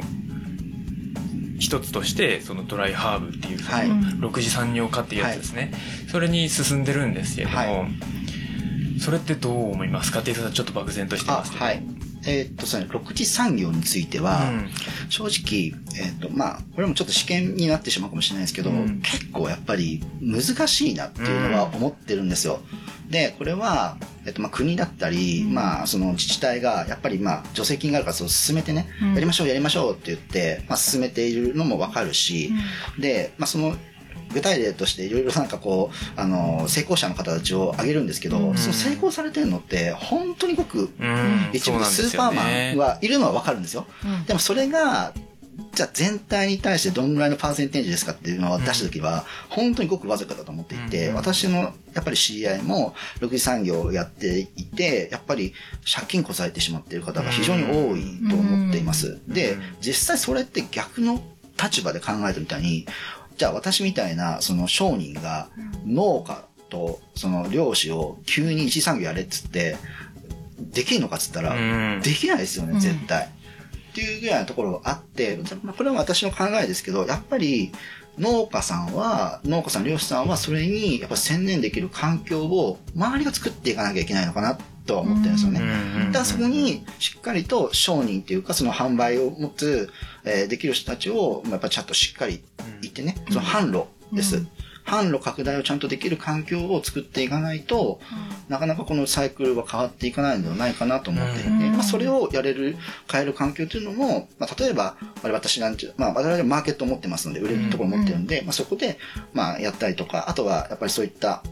[1.59, 5.73] 一つとして、そのドライハーブっていう、そのはい6次産業化っていうやつですね。
[6.09, 7.91] それに進んでるんですけれども、はい
[8.99, 10.21] それってどう思いますか？
[10.21, 11.65] っていうとちょっと漠然としてあ、ますけど。
[11.65, 11.83] はい。
[12.27, 14.69] えーっと、その6次産業については、うん。
[15.09, 19.01] 正直、えーっと、まあ、これもちょっと試験になってしまうかもしれないですけど、うん。
[19.01, 22.59] 結構やっぱり難しいなっていうのは思ってるんですよ。
[23.09, 29.13] で、これは、えっと、まあ、国だったり、まあ、その自治体が、やっぱり、まあ、助成金があるから、そう進めてね、うん。
[29.13, 32.51] やりましょう、やりましょうって言って、まあ、進めているのもわかるし、
[32.99, 33.77] で、まあ、その、
[34.33, 38.57] 具体例としていろいろなんかこう、あの、成功者の方たちを挙げるんですけど、うん。
[38.57, 42.43] その成功されてるのって、本当にごくうん、一部スーパーマ
[42.75, 43.85] ンはいるのはわかるんですよ。
[44.03, 44.25] うん。
[44.25, 45.13] でもそれが、
[45.73, 51.15] じゃあ全体に対してどんぐらいのパーセンテージですかっていうのを出したときは、本当にごくわずかだと思っていて、うん。
[51.15, 55.53] 私のやっぱり知り合いも、6次産業をやっていて、やっぱり
[55.91, 59.19] 借金こされてしまっている方が非常に多いと思っています。
[59.27, 61.21] でうん、実際それって逆の
[61.61, 62.85] 立場で考えてみたいに、
[63.37, 65.49] じゃあ私みたいなその商人が
[65.85, 69.77] 農家とその漁師を急に一次産業やれっつって、
[70.59, 72.01] できるのかっつったら、うん。
[72.01, 72.79] できないですよね、うん。
[72.79, 73.25] 絶対。
[73.25, 77.71] っていうぐらいのところがあって、まあこれは私の考えですけど、やっぱり
[78.17, 85.59] 農家さんは、農家さん、漁師さんはそれにやっぱ専念できる環境を周りが作っていかなきゃいけないのかなとは思ってるんですよね。
[85.59, 89.91] うんだからそこにしっかりと商人っていうかその販売を持つ、
[90.23, 92.41] えーできる人たちをまあやっぱちゃんとしっかり
[92.81, 94.37] 言ってね、その販路です。
[94.37, 94.49] うん。
[94.87, 97.99] 販路拡大をちゃんとできる環境を作っていかないと、
[98.47, 101.71] なかなかこのサイクルは変わっていかないのではないかなと思っていて、うん。
[101.73, 102.77] まあ、それをやれる、
[103.11, 108.97] 変える環境というのも、まあ、例えば、私なんていう、まあ、我々はマーケットを持ってますので、売れるところを持ってるんで、まあ、そこで、
[109.33, 111.43] まあ、やったりとか、あとは、やっぱりそういった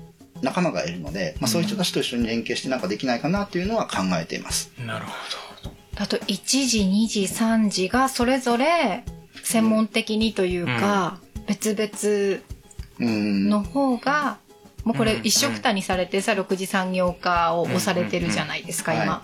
[0.41, 4.71] 仲間がいるので、まあ、そういう人たちと一緒に連携してなんかできないかなというのは考えています。
[4.86, 5.12] なるほ
[5.63, 5.76] ど。
[5.98, 9.06] あと1時2時3時がそれぞれ
[9.43, 12.41] 専門的にというか、別々
[13.00, 13.50] うん。
[13.50, 14.38] の方が
[14.84, 19.24] もうこれうん一緒くたにされてさ6次産業化を押されてるじゃないですかうんうんうん今。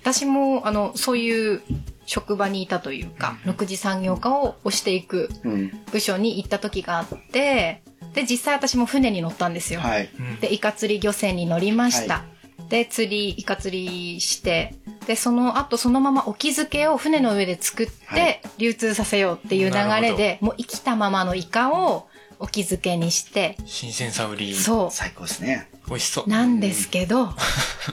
[0.00, 1.62] 私もあのそういう
[2.06, 5.72] 職場にいたというか6次産業化を押していくうん。
[5.92, 7.82] 部署に行った時があって
[8.18, 9.80] で実際私も船に乗ったんですよ。
[9.80, 10.10] はい。
[10.18, 12.24] うんでイカ釣り漁船に乗りました、は
[12.68, 14.74] で釣りイカ釣りして
[15.06, 22.08] でその後そのまま沖漬けを船の上で作っはて流通させようっていう流れで、もう生きたままのイカを
[22.40, 24.54] 沖漬けにして新鮮さ売り。
[24.54, 25.68] そ最高ですね。
[25.86, 26.28] 美味しそうう。
[26.28, 27.30] なんですけど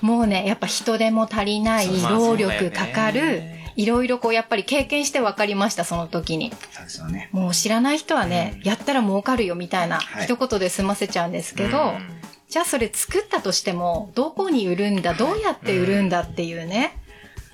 [0.01, 3.43] もうねやっぱ人手も足りない 労力かかる
[3.75, 7.29] いろいろこうやっぱり経験して分かりましたその時にそうですよね。
[7.31, 16.95] もう知らない人はね、うんやったら儲かるよみたいなはい一言で済ませちゃうんですけど、うんじゃあそれ作ったとしても、どこに売るんだ、どうやって売るんだっていうね、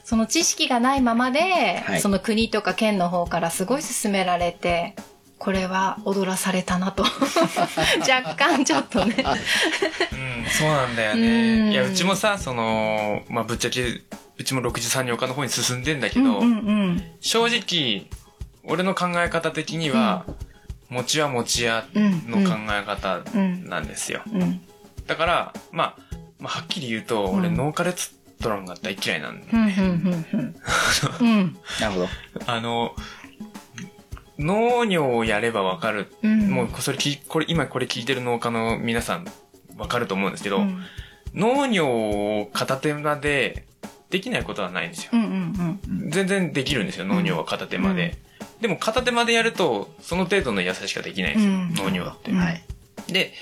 [0.03, 1.39] その知識がないままで、
[1.85, 4.95] はいその国とか県の方からすごい勧められて、
[5.37, 7.03] これは踊らされたなと。
[8.07, 9.15] 若干ちょっとね。
[9.15, 11.21] うん、そうなんだようん
[11.69, 11.71] ね。
[11.71, 14.01] いや、うちもさ、その、まあ、ぶっちゃけ、
[14.41, 18.07] うちも6次産業化の方に進んでんだけど、うんうん正直、
[18.63, 20.25] 俺の考え方的には、
[20.89, 23.21] 餅は餅屋の考え方
[23.69, 24.21] なんですよ。
[24.33, 24.41] うん。
[24.41, 24.61] うん。
[25.05, 25.95] だから、まあ、
[26.39, 30.55] まあ、はっきり言うと、俺、うん農家レストランが大嫌いなんで、ふんふんふんふん。
[31.21, 31.57] うん。
[31.79, 32.09] なるほど。
[32.47, 32.95] あの、
[34.39, 36.11] 農業をやればわかる。
[36.23, 36.49] うん。
[36.49, 39.25] もう、それこれ、今これ聞いてる農家の皆さん、
[39.77, 40.83] わかると思うんですけど、うん
[41.33, 43.65] 農業を片手間で
[44.11, 45.11] できないことはないんですよ。
[45.13, 48.17] うんうん全然できるんですよ、農業は片手間で。
[48.59, 52.31] でも片手間でやると、その程度の野菜しかできないんですよ、うん農業って。
[52.31, 52.63] うんはい。
[53.07, 53.33] で、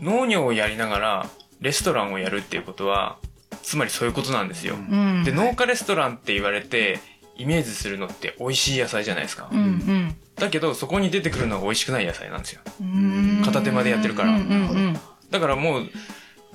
[0.00, 3.18] 農業をやりながら、レストランをやるっていうことは、
[3.62, 4.74] つまりそういうことなんですよ。
[4.74, 5.18] うん。
[5.18, 5.24] うん。
[5.24, 7.00] で、農家レストランって言われて、
[7.36, 9.48] イメージするのって美味しい野菜じゃないですか。
[9.52, 10.16] うんうん。
[10.36, 12.62] だけど、そこに出てくるのが美味しくない野菜なんですよ。
[12.80, 15.90] うん片手間でやってるからうんうんだからもう、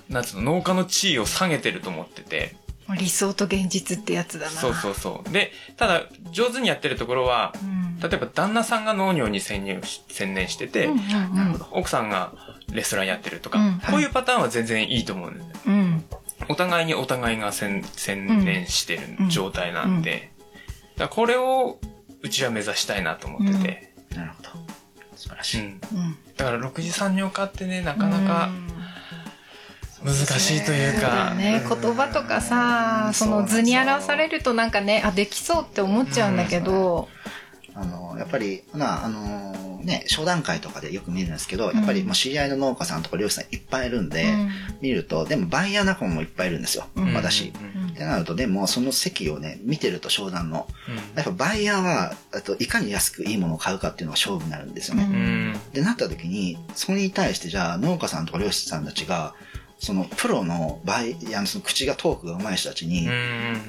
[0.10, 2.56] なんつうの、農家の地位を下げてると思ってて。
[2.89, 4.52] うん、理想と現実ってやつだな。
[4.52, 5.32] そうそうそう。
[5.32, 8.00] で、ただ、上手にやってるところは、うん。
[8.00, 12.34] 例えば旦那さんが農業に専入し専念してて、うんうん奥さんが
[12.72, 15.54] レストランやってるとか、うんこういうパターンは全然いいと思うんだよね。
[15.65, 15.74] うん。
[15.74, 16.06] うん。
[16.50, 20.32] お互いにお互いが専専念してる状態なんで、
[20.98, 21.80] だからこれを
[22.22, 24.50] うちは目指したいなと思ってて、なるほど。
[25.15, 25.80] 素晴らしい。
[26.38, 28.50] だから6次産業化ってね、なかなか
[30.04, 37.08] 難しいというか、よね、言葉とかさ、その図に表されるとなんかね、あ、できそうって思っちゃうんだけど、
[37.76, 44.50] あの、やっぱり、まあ、あのね、商談会とかでよく見るんですけど、やっぱりもう知り合いの農家さんとか漁師さんいっぱいいるんで、うん。
[44.82, 47.13] 見ると、でもバイヤー仲間もいっぱいいるんですよ、うん。
[47.13, 47.52] 私。
[47.76, 47.89] うん。
[47.89, 50.96] ってなると、でもその席をね、見てると商談の、うん。
[50.96, 55.04] やっぱバイヤーは、あといかに安くいいものを買うかっていうのが勝負になるんですよね。
[55.04, 55.60] うんうん。
[55.74, 59.34] で、なった時に、それに対してじゃあ農家さんとか漁師さんたちが、
[59.84, 63.06] そのプロのバイヤーのその口がトークが上手い人たちに、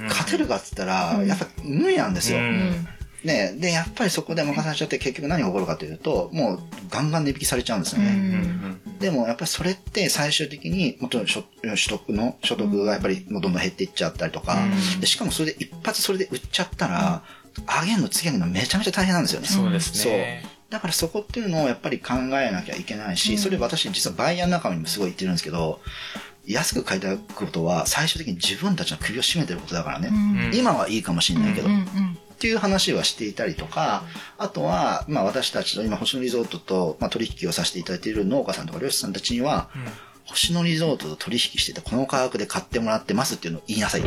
[0.07, 2.39] 勝てるかっつったら、うんやっぱ無理なんですよ。
[3.25, 8.77] ね、で、やっぱりそこで任されちゃって結局何が起こるかというと、もうガンガン値引きされちゃうんですよね。
[8.99, 17.23] でもやっぱりそれって最終的に、もちろん所取得の所得がやっぱりもうどんどん減っていっちゃったりとか、うんでしかもそれで一発それで売っちゃったら、
[17.81, 19.47] 上げるの次上げるのめちゃめちゃ大変なんですよね。
[19.47, 20.54] そうですね。
[20.69, 25.79] だからそこっていうのをやっぱり考えなきゃいけないし、それ私実はバイヤー仲間にもすごい言ってるんですけど、
[26.45, 30.09] 安く買いただくことは最終的に自分たちの首を絞めてることだからね。
[30.09, 31.85] うん今はいいかもしれないけど、うん
[32.35, 34.03] っていう話はしていたりとか、
[34.37, 39.69] あとは、まあ私たちと今星野リゾートと、まあ、取引をさせていただいている農家さんとか漁師さんたちには、
[40.25, 44.01] 星野リゾートと取引しててこの価格で買ってもらってますっていうのを言いなさい。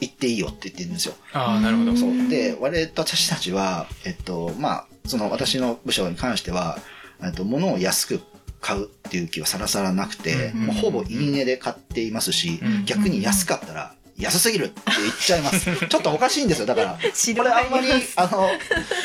[0.00, 1.14] 言っていいよって言ってるんですよ。
[1.32, 1.96] ああ、なるほど。
[1.96, 2.28] そう。
[2.28, 6.78] で、我々私たちは、えっと、まあ、その私の部署に関しては、
[7.22, 8.20] えっと、物を安く
[8.60, 15.64] 買うっていう気はさらさらなくて、うんもうほぼいいねで買っていますし、うん逆に安かったら、安すぎるって言っちゃいます。
[15.88, 16.98] ちょっとおかしいんですよ、だから。
[17.14, 18.50] 白これあんまりあの、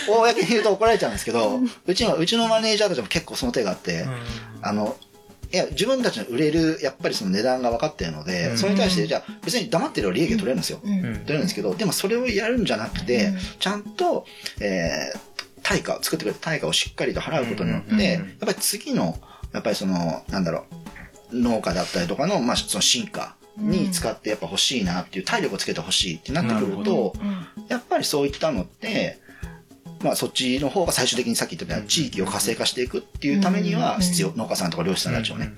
[0.07, 4.05] 公に言うと怒られちゃうんですけど、うちの、うちのマネージャーたちも結構その手があって、
[4.61, 4.95] あの、
[5.51, 8.57] いや、自分たちの売れる、やっぱりその値段が分かってるので、うん。
[8.57, 10.79] それに対して、じゃあ別に黙ってれば利益が取れるんですよ。
[10.83, 10.91] うん。
[10.91, 11.01] うん。
[11.01, 13.37] 取れるんですけど、でもそれをやるんじゃなくて、うん。
[13.59, 14.25] ちゃんと、
[14.59, 15.19] えー、
[15.67, 19.17] 対価、作ってくれた対価をしっかりと払うことによって、うんやっぱり次の、
[19.51, 20.63] やっぱりその、なんだろ
[21.33, 29.19] う、農家だったりとかの、まあ、その進化に使ってやっぱ欲しいなっていう、体力をつけて欲しいってなってくなると、うんやっぱりそういったのって、
[30.01, 35.51] まあそっちの方が最終的にさっき言ったように地域を活性化していくっていうためには必要、うん農家さんとか漁師さんたちをね、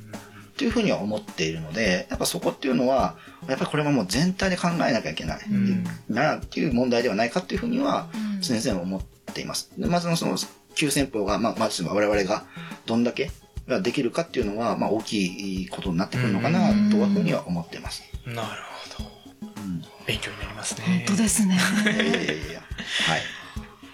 [0.59, 3.15] っていうふうには思っているので、やっぱそこっていうのは、
[3.47, 9.01] やっぱりこれはもう全体で考えなきゃいけない、うんなっていう問題ではないかっていうふうにはうん常々思っ
[9.33, 9.71] ています。
[9.77, 10.37] でまずその
[10.75, 12.43] 急先鋒が、まあ、まず我々が
[12.85, 13.31] どんだけ
[13.69, 18.03] ができるかっていうのは、まあ大きいことになってくるのかなというふうには思っています。
[18.25, 18.61] なる
[18.97, 19.09] ほど。
[19.41, 19.81] うん。
[20.05, 21.05] 勉強になりますね。
[21.07, 21.57] 本当ですね。
[21.85, 22.59] いやいやいやいや。
[23.07, 23.21] はい。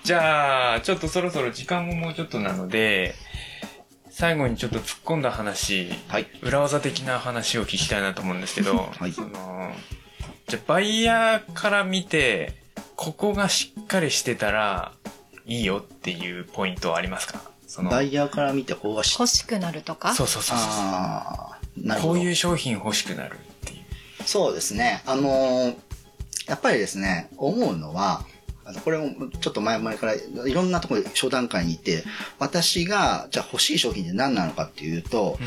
[0.04, 3.15] じゃあ、ちょっとそろそろ時間ももうちょっとなので、
[4.17, 6.28] 最後にちょっと突っ込んだ話、はい。
[6.41, 9.73] 裏技的な話を聞きたいなと思うんですけど、 はいその
[10.47, 12.56] じゃあバイヤーから見て、
[12.95, 14.93] ここがしっかりしてたら
[15.45, 17.41] いいよっていうポイントはありますか？
[17.67, 20.15] そのバイヤーから見て、ここがし欲しくなるとか？
[20.15, 22.01] そうそうそうそう。
[22.01, 24.23] こういう商品欲しくなるっていう。
[24.25, 25.04] そうですね。
[25.06, 25.75] あのー
[26.47, 28.23] やっぱりですね、思うのは、
[28.67, 32.04] あのこれもちょっと前々からいろんなところで商談会に行って、
[32.39, 35.38] 私がじゃあ欲しい商品って何なのかっていうと、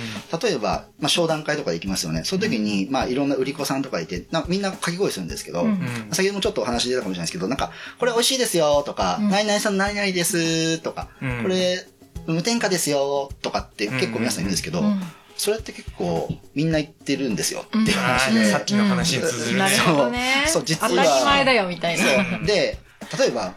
[0.40, 2.22] 例えば、まあ、商談会とかで行きますよね。
[2.24, 5.78] その時に、まあ、いろんな売り子さんとかいて、なみんな掛け声するんですけど、うんうん
[6.12, 11.84] 先ほどもちょっとお話出たかもしれないですけど、なんか、これ美味しいですよとか、うん何々さん何々ですとか、うんこれ
[12.26, 15.02] 無添加ですよとかって結構皆さん言うんですけど、うん
[15.38, 18.40] それって結構みんな言ってるんですよっていうあ話で。
[18.40, 19.58] ーさっきの話に通ずるね。
[19.60, 20.44] なるほどね。
[20.48, 22.04] そう実は当たり前だよみたいな。
[22.38, 22.44] そう。
[22.44, 22.76] で、
[23.18, 23.54] 例えば、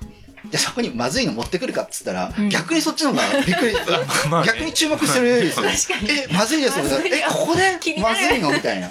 [0.49, 2.49] じゃあそこにまずいの持ってくるかっつったら、うん。
[2.49, 3.73] 逆にそっちの方がびっくり、
[4.29, 4.47] まあね。
[4.47, 5.41] 逆に注目する。
[5.41, 5.65] ですよ。
[5.93, 6.19] 確かに。
[6.19, 6.85] え、まずいですよ。
[6.85, 8.89] え、ここでまずいのみたいな。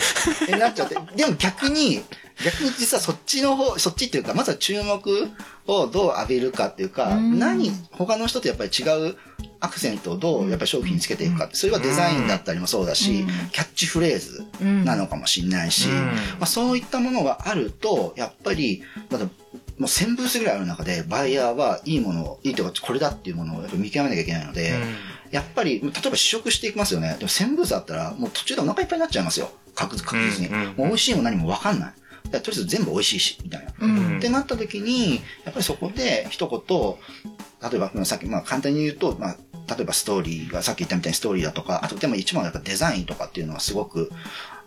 [0.49, 0.97] え、なっちゃって。
[1.17, 2.03] でも逆に、
[2.45, 5.29] 逆に実はそっちの方、そっちっていうか、まずは注目
[5.67, 7.39] をどう浴びるかっていうか、うん。
[7.39, 9.17] 何、他の人とやっぱり違う
[9.59, 13.51] アクセントをどうやっぱり商品につけていくかって、それはデザインだったりもそうだし、うん。
[13.51, 16.07] キャッチフレーズうんなのかもしれないし、うん。
[16.07, 16.13] ま
[16.43, 18.83] あ、そういったものがあると、やっぱり、
[19.81, 24.75] もう1000ブースぐらいある中で、バイヤーはいいものを、いいとか、これだっていうものをやっぱ見極めなきゃいけないので、
[25.31, 27.17] やっぱり、例えば試食していきますよね。
[27.19, 29.51] でも1000ブースあったら、もう途中でお腹いっぱいになっちゃいますよ。
[29.75, 30.49] 確確実に。
[30.49, 31.93] うんうんもう美味しいも何も分かんない。
[32.25, 33.73] とりあえず全部美味しいし、みたいな。
[33.81, 39.37] うんってなった時に、やっぱりそこで一言、例えば、まあさっき、まあ簡単に言うと、まあ、
[39.75, 44.11] 例えばストーリーが、さっき言ったみたいにストーリーだとか、あとでも一番はやっぱデザインとかっていうのはすごく、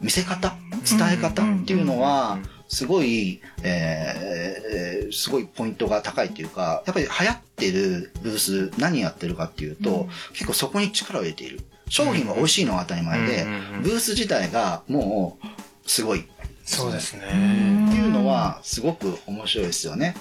[0.01, 0.55] 見せ方、
[0.89, 2.39] 伝え方っていうのは、
[2.74, 11.61] すごい、えー、すごいポイントが高いっていうか、やっぱり流行ってるブース何やってるかっていうと、結構そこに力を入れている。
[11.88, 16.26] 商品が美味しいのは当たり前でうんうんうん、ブース自体がもう、すごい。
[16.65, 17.28] そうですね。
[17.28, 20.15] っていうのは、すごく面白いですよね。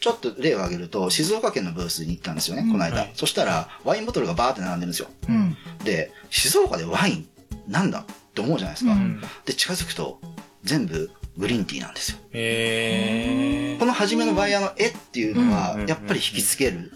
[0.00, 2.96] ちょっと例を挙げると、静岡県のブースに行ったんですよね、この間。
[2.96, 5.08] はいそしたら、ワインボトルがバーって並んでるんですよ。
[5.28, 7.28] うんで、静岡でワイン、
[7.68, 8.92] なんだって思うじゃないですか。
[8.92, 10.18] うんで、近づくと、
[10.64, 12.18] 全部グリーンティーなんですよ。
[12.32, 16.92] へこの初めのバイヤーの絵っていうのはうん、やっぱり引きつける。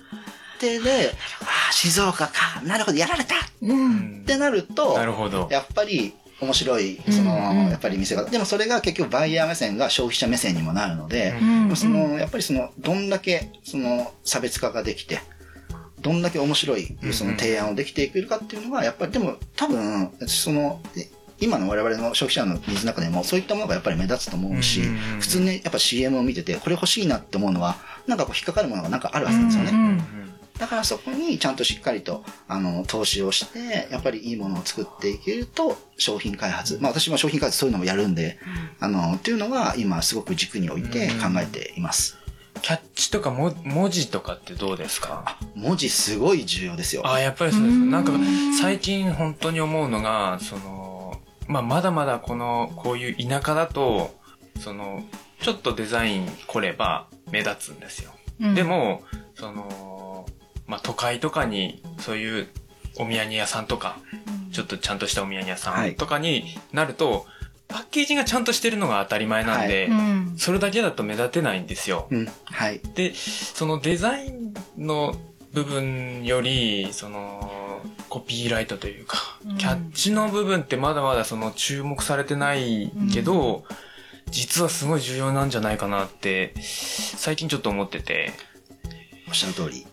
[0.60, 1.12] で、で、
[1.42, 5.48] ああ、静岡か、なるほど、やられたっうんてなると、なるほど。
[5.50, 7.34] やっぱり面白い、その、
[7.70, 8.28] やっぱり見せ方。
[8.30, 15.20] でもそれが結局バイヤー目線が消費者目線にもなるので、うんその、やっぱりその、どんだけ、その、差別化ができて、
[16.00, 20.80] どんだけ面白い、その提案をできていけるかっていうのは、やっぱりでも、多分、その、
[21.40, 27.76] 今の我々の消費者のニーズの中でも、そういったものがやっぱり目立つと思うしうんうんうん、普通にやっぱ CM を見てて、これ欲しいなって思うのは、
[28.06, 29.70] なんかこう引っかかるものがなんかあるはずなんですよね。
[29.72, 30.02] うん
[30.58, 36.78] だからそこにちゃんとしっかりと、あの、投資をして、やっぱりいいものを作っていけると、商品開発。
[36.80, 38.38] まあ私も商品開発そういうのもやるんで、
[38.80, 42.16] あの、っていうのが今すごく軸に置いて考えています。
[42.62, 45.36] キャッチとかも文字とかってどうですか？
[45.54, 47.02] 文字すごい重要ですよ。
[47.04, 48.12] あ、やっぱりそうですなんか、
[48.58, 50.85] 最近本当に思うのが、その、
[51.48, 54.14] まあ、まだまだこの、こういう田舎だと、
[54.60, 55.02] その、
[55.40, 58.12] ちょっとデザイン来れば目立つんですよ。
[58.40, 59.02] うんでも、
[59.34, 60.26] その、
[60.66, 62.48] まあ、都会とかに、そういう
[62.98, 63.98] お土産屋さんとか、
[64.52, 67.26] ちょっとちゃんとしたお土産屋さはいんとかになると、
[67.68, 72.08] パッケージがちゃんとしてるのが当たり前なんで、うんそれだけだと目立てないんですよ。
[72.10, 72.28] うん。
[72.44, 72.80] はい。
[72.94, 75.14] で、そのデザインの
[75.52, 83.64] 部分より、その、コピーライトというか、うんキャッチの部分ってまだまだその注目されてないけど、
[84.30, 88.32] 実はすごい重要なんじゃないかなって、最近ちょっと思ってて。
[89.28, 89.86] おっしゃる通り。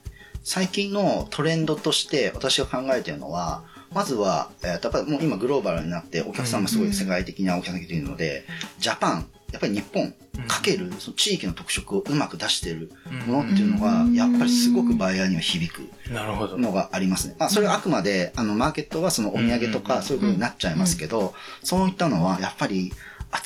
[0.44, 8.46] 最近のトレンドとして私が考えているのは、まずは、えーやっぱりもう今グローバルになってお客さんもすごい世界的なお客さんがいるので、
[8.80, 10.14] ジャパン、やっぱり日本
[10.48, 12.92] かけるその地域の特色をうまく出している
[13.28, 16.58] ものっていうのが、やっぱりすごくバイヤーには響くなるほど。
[16.58, 17.36] のがありますね。
[17.38, 22.92] まあ、それはあくまで、あの、マーケットはそのお土産とうんかそういうことになっちゃいますけど、そういったのはやっぱり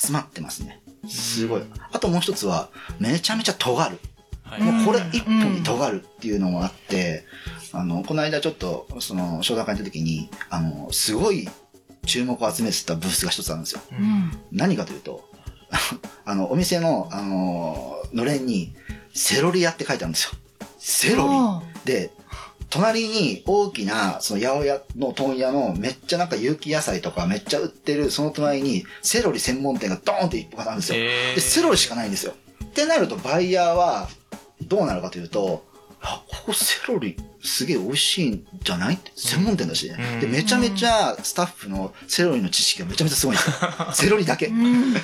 [0.00, 0.80] 集まってますね。
[1.06, 1.62] すごい。
[1.92, 3.98] あともう一つは、めちゃめちゃ尖る。
[4.42, 7.24] はいもうこれ一本に尖るっていうのもあって、
[7.72, 11.46] あの、この間ちょっと、その、商談会の時に、あの、すごい
[12.06, 13.82] 注目を集めてたブースが一つあるんですよ。
[13.92, 15.27] うん何かというと、
[16.24, 18.74] あの、お店の、あの、のれんに、
[19.14, 20.32] セロリ屋って書いてあるんですよ。
[20.78, 21.92] セロあリ。
[21.92, 22.10] で、
[22.70, 30.98] 隣に大きな、その八百屋の問屋のめっちゃなんか有機野菜とかめっちゃ売ってる、その隣にセロリ専門店がドーンって一個あるんですよ。
[30.98, 32.34] で、セロリしかないんですよ。
[32.64, 34.08] ってなるとバイヤーは
[34.62, 35.64] どうなるかというと、
[36.02, 38.94] あ、ここセロリすげえ美味しいんじゃない？
[38.94, 40.20] って専門店だしね、うん。
[40.20, 43.36] で、めちゃめちゃスタッフのセロリの知識がめちゃめちゃすごい。
[43.36, 43.92] んですよ。
[43.92, 44.46] セロリだけ。
[44.46, 44.94] うん。
[44.94, 44.98] こ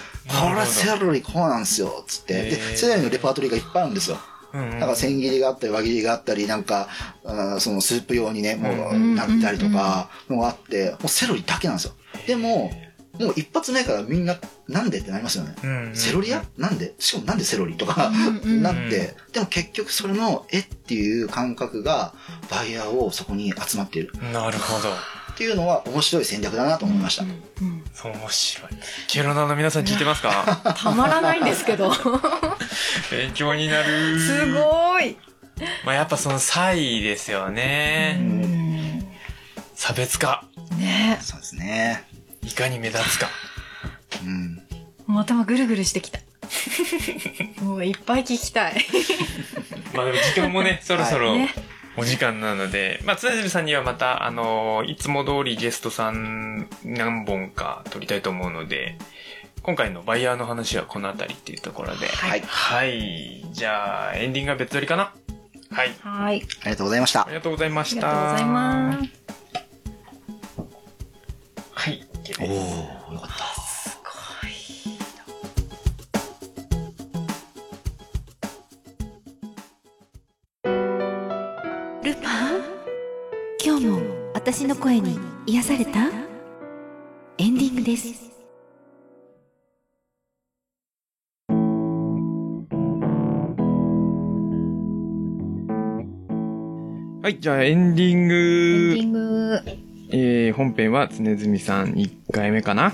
[0.57, 2.35] れセロリこうなんですよ、つって。
[2.35, 4.19] で、セロリのレパートリーがいっぱいあるんですよ。
[4.53, 6.89] なんか千切りがあったり輪切りがあったり、なんか、
[7.25, 9.17] あーそのスープ用にね、もううん。
[9.17, 11.95] なったりとかのがあって、もうセロリだけなんですよ。
[12.27, 12.71] でも、
[13.21, 14.37] もう一発目からみんな、
[14.69, 15.55] なんでってなりますよね。
[15.63, 16.45] うんうんセロリ屋？
[16.59, 16.95] なんで？
[16.99, 22.13] しかもなんでセロリとかうんうんなって、でも結局それの絵っていう感覚が
[22.51, 24.89] バイヤーをそこに集まっているなるほど。
[25.33, 27.25] っていうのは面白い戦略だなと思いました。
[27.25, 28.71] うんそう面白い。
[29.09, 30.75] ケロナの皆さん聞いてますか？
[30.77, 31.93] たまらないんですけど。
[33.11, 34.19] 勉強になる。
[34.21, 35.17] すごい。
[35.85, 38.15] まあやっぱその差異ですようね。
[38.15, 39.07] ん
[39.77, 40.45] 差別化。
[40.79, 42.05] ねそうですね。
[42.47, 43.29] いかに目立つか。
[44.25, 44.63] うん。
[45.07, 46.21] もう頭ぐるぐるしてきた。
[47.63, 48.75] もういっぱい聞きたい。
[49.95, 51.55] まあでも時間もね、 そろそろね
[51.97, 58.99] お時間なので、まあ、常住さんにはまた、あのいつも通りゲストさん何本か撮りたいと思うので、
[59.63, 62.09] 今回のバイヤーの話はこの辺りっていうところで。
[62.09, 62.43] はい。
[62.47, 63.45] はい。
[63.53, 65.13] じゃあ、エンディングは別撮りかな
[65.71, 65.95] はい。
[66.03, 66.43] はい。
[66.63, 67.27] ありがとうございましたあ。
[67.29, 67.97] りがとうございまあした。
[67.97, 69.11] りがとうございます。
[71.73, 72.07] はい。
[72.25, 72.51] きです。
[73.09, 74.09] およかったすご
[74.49, 74.53] い
[82.03, 82.63] ルパン
[83.63, 84.01] 今日も
[84.33, 86.09] 私の声に癒された？
[87.37, 88.33] エンディングです。
[97.23, 98.35] はい、じゃあエンディング。
[98.35, 99.94] エンディング。
[100.17, 102.93] えー、本編は常住さん1回目かな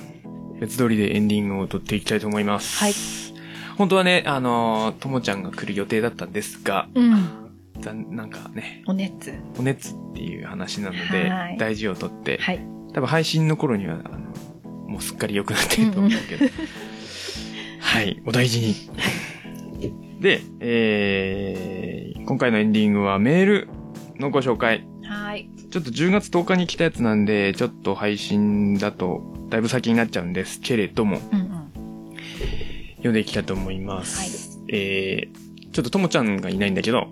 [0.58, 2.78] 別撮りでエンディングを撮っていきたいと思います。
[2.78, 2.94] はい。
[3.76, 7.28] 本当はね、あのーともちゃんが来る予定だったんですが、うん。
[7.78, 9.34] 残なんかね、お熱。
[9.58, 12.60] お熱っていう話なので、はい大事をとって、はい。
[12.94, 14.18] 多分配信の頃には、あの、
[14.88, 16.46] もうすっかり良くなってると思うけど。
[17.80, 18.74] はい、お大事に。
[20.20, 23.68] で、えー、今回のエンディングはメール
[24.18, 24.86] のご紹介。
[25.70, 25.72] はい。
[25.72, 31.50] ちょっと10月10日に来たやつなんで、ちょっと配信だとだいぶ先になっちゃうんですけれども、うんうん。
[32.96, 34.60] 読んでいきたいと思います。
[34.68, 37.08] えー、ちょっとともちゃんがいないんだけど、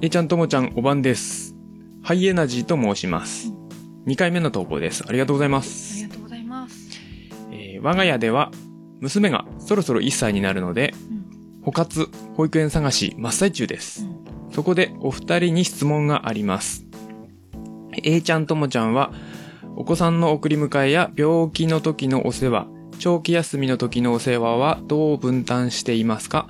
[0.00, 1.54] えーちゃんともちゃんおばんです。
[2.02, 3.52] ハイエナジーと申します。
[4.06, 5.04] 2回目の投稿です。
[5.08, 6.06] ありがとうございまありす。
[6.08, 6.90] がとうございます。
[7.52, 8.50] えー我が家では、
[9.00, 11.62] 娘がそろそろ1歳になるので、うん。
[11.62, 14.06] 保活、保育園探し真っ最中です。
[14.52, 16.85] そこでお二人に質問があります。
[18.06, 19.12] A ちゃんともちゃんは、
[19.74, 22.68] お子さんの送り迎えや病気の時のお世話、
[23.00, 26.48] 長期休みの時のお世話はどう分担していますか？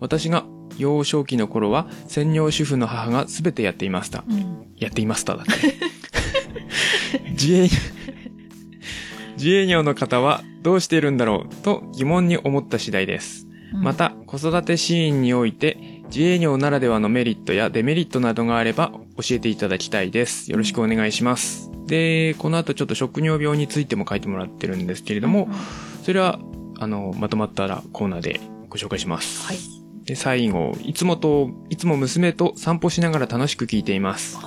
[0.00, 0.44] 私が
[0.78, 4.24] 幼少期の頃は専業主婦の母が全てやっていました。
[4.26, 4.66] うん。
[4.76, 5.52] やっていましただって。
[7.32, 7.68] 自営、
[9.36, 13.46] 自営業の方はどうしているんだろうと疑問に思った次第です。
[13.74, 20.50] うんま、た、子育てシーンにおいて、自営業ならではのメリットやデメリットなどがあれば教えていただきたいです。
[20.50, 21.70] よろしくお願いします。
[21.86, 25.48] で、この後ちょっと食尿病についても書いてもらってるんですけれども、
[26.02, 26.38] それは、
[26.78, 29.46] あの、まとまったらコーナーでご紹介します。
[29.46, 29.58] はい。
[30.04, 34.38] で、最後、いつもと、いつも娘と散歩しながら楽しく聞いています。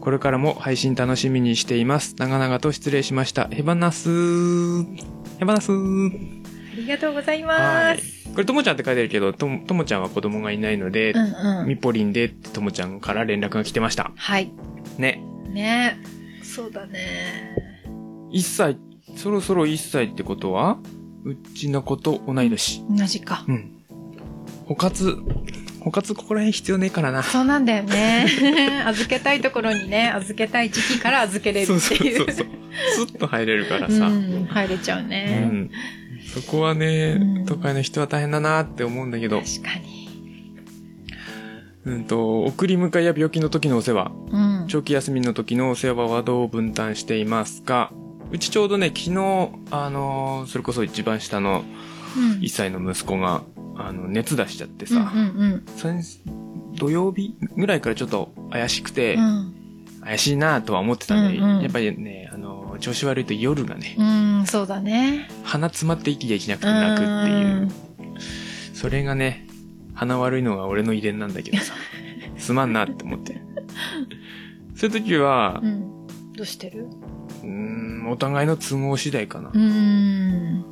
[0.00, 2.14] これからも配信楽しみにしています。
[2.18, 3.48] 長々と失礼しました。
[3.48, 4.86] ヘバナスー。
[5.38, 6.42] ヘバナスー。
[6.72, 8.15] ありがとうございはます。
[8.36, 8.36] い。
[8.36, 11.66] これ、ともちゃんって書いてるけど、とも、ともちゃんは子供がいないので、うんうん。
[11.68, 14.12] みぽりんでってともちゃんから連絡が来てました。
[14.14, 14.52] はい。
[14.98, 15.20] ね。
[15.50, 15.98] ね
[16.42, 17.56] そうだね。
[18.32, 18.76] 1歳、
[19.16, 20.78] そろそろ1歳ってことは、
[21.24, 22.84] うちの子と同い年。
[22.88, 23.44] 同じか。
[23.48, 23.72] うん。
[24.66, 25.16] 補活、
[25.80, 27.22] 補活ここら辺必要ねえからな。
[27.22, 28.26] そうなんだよね。
[28.86, 32.16] 預けたいところにね、預けたい時期から預けれるそうっていう。
[32.18, 32.46] そうそうそう。
[33.06, 34.08] スッと入れるからうさ。
[34.08, 35.40] ん、入れちゃううね。
[35.40, 35.70] ん。
[36.36, 37.46] そこはね、うん。
[37.46, 40.06] 都会の人は大変だなって思うんだけど、確かに。
[41.86, 44.66] うんと、送り迎えや病気の時のお世話、うん。
[44.68, 47.90] 長期休みの時のお世話はどう分担していますか。
[48.32, 49.12] うちちょうどね、昨日、
[49.70, 51.64] あのーそれこそ一番下の
[52.16, 52.40] うん。
[52.40, 53.42] 1歳の息子が、
[53.76, 55.62] あの、熱出しちゃってうんさ、うん。
[55.76, 56.02] 先
[56.74, 59.54] 土曜日ぐらいからちょっと怪しくて、うん。
[60.02, 61.62] 怪しいなとは思ってたんで、うんうん。
[61.62, 62.25] やっぱりね、あ
[62.78, 65.28] 調子悪いと夜がね、うん、うん、そうだね。
[65.44, 67.68] 鼻詰まって息できなくて泣くっていう。
[68.74, 69.46] それがね、
[69.94, 71.74] 鼻悪いのが俺の遺伝なんだけどさ、
[72.36, 73.40] すまんなって思って。
[74.74, 76.06] そういう時はう、ん。
[76.36, 76.86] どうしてる？
[77.42, 79.50] うーん、お互いの都合次第かな。
[79.52, 80.64] うん。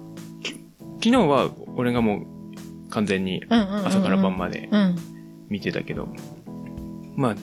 [1.03, 3.43] 昨日は俺がもう完全に。
[3.49, 4.97] 朝から晩までうん。
[5.49, 6.09] 見てたけど、
[7.17, 7.37] まあ、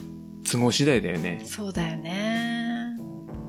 [0.50, 1.40] 都合次第だよね。
[1.44, 2.21] そうだよね。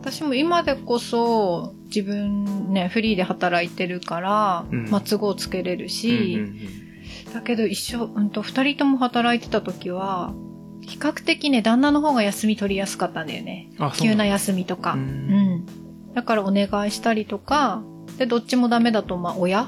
[0.03, 6.83] 私も今でこそ自分ね、フリーで働いてるから、うんまあ都合つけれるし、うんうん
[7.33, 10.33] だけど一緒、うんと、二人とも働いてた時は、
[10.81, 13.69] 比較的ね、旦那の方が休み取りやすかったんだよね。
[13.99, 14.93] 急なや休みとか。
[14.93, 15.65] ううんん。
[16.13, 17.81] だからお願いしたりとか、
[18.19, 19.67] で、どっちもダメだと、まあ、親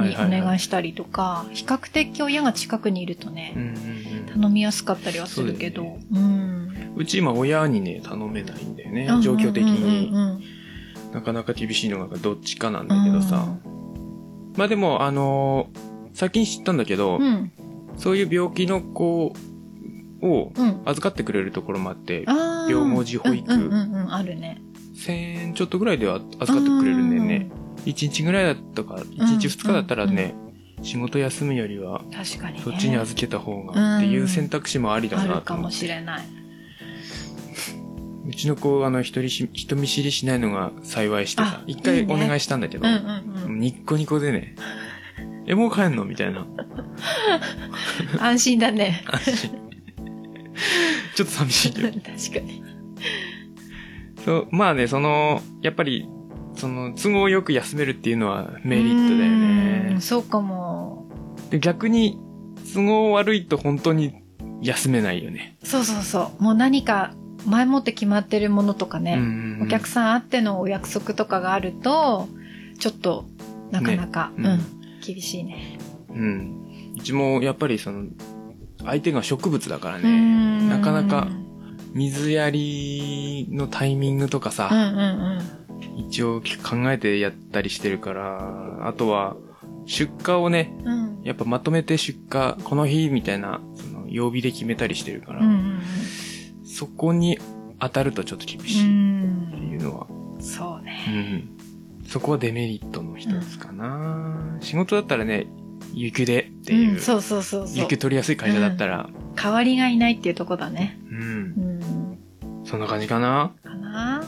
[0.00, 6.92] にお願いしたりとか、比較的親が近くにいるとね、うんうんうん頼みやすかったりはするけど、そううん。
[6.96, 9.22] うち今親にね、頼めないんだよねうん。
[9.22, 10.14] 状況的にうん。
[10.14, 10.40] うん
[11.12, 13.44] なかなか厳しいのがどっちかなんだけどさ。
[14.56, 17.18] まあでも、あのー先に知ったんだけど。
[17.96, 19.34] そういう病気の子
[20.22, 20.82] をうん。
[20.84, 22.24] 預かってくれるところもあって、
[22.68, 24.62] 病文字保育うんうん、あるね。
[24.94, 27.50] 1000円ちょっとぐらいでは預かってくれるんだよね。
[27.86, 30.34] 1日ぐらいだったか、1日2日だったらね、
[30.82, 32.62] 仕事休むよりは、確かに、ね。
[32.64, 35.76] そっちに預けた方がっていう選択肢もありだあなるかもと思って。
[35.76, 36.22] しれない。
[38.26, 43.60] うちの子、あの、一人し人見知りしないのが幸いしてさあ、一回いいねお願いしたんだけど、うんうんうん。
[43.60, 44.54] ニッコニコでね、
[45.46, 46.04] え、もう帰んの？
[46.04, 46.46] みたいな。
[48.20, 49.02] 安心だね。
[51.14, 51.88] ちょっと寂しいけど。
[52.00, 52.62] 確かに。
[54.24, 56.06] そう、まあね、その、やっぱり、
[56.60, 60.00] その、都合よく休めるっていうのはメリットだよねうん。
[60.00, 61.06] そうかも。
[61.50, 62.18] で、逆に、
[62.74, 64.22] 都合悪いと本当に
[64.60, 65.56] 休めないよね。
[65.64, 66.42] そうそうそう。
[66.42, 67.14] もう何か
[67.46, 72.28] 前もって決まってるものとかね、うんお客さんあってのお約束とかがあると、
[72.78, 73.24] ちょっと、
[73.70, 74.60] なかなか、ねうんうん、
[75.00, 75.78] 厳しいね。
[76.10, 76.94] うん。
[76.98, 78.04] うちも、やっぱりその、
[78.84, 81.28] 相手が植物だからうね、んなかなか
[81.94, 85.60] 水やりのタイミングとかさ、うんうん
[86.08, 89.36] 一応考えてやったりしてるから、あとは、
[89.86, 91.18] 出荷をね、うん。
[91.18, 91.22] うん。
[91.22, 95.80] やっぱまとめて出荷、この日みたいな、その曜日で決めたりしてるから、うんうん
[96.72, 97.36] そこに
[97.80, 99.70] 当たるとちょっと厳うしいってん。
[99.72, 100.42] いうのは、うん。
[100.42, 101.50] そうね。
[102.02, 102.08] うん。
[102.08, 105.46] そこはデメリットの一つかな、仕事だったらね、
[105.92, 107.86] 有給でっていう、うん、そうそうそうそう有。
[107.88, 110.98] 給取りやすい会社だったら、代わりがいないっていうとこだね。
[111.10, 111.24] うん、う
[112.54, 112.64] ん。
[112.64, 114.24] そんな感じかなかな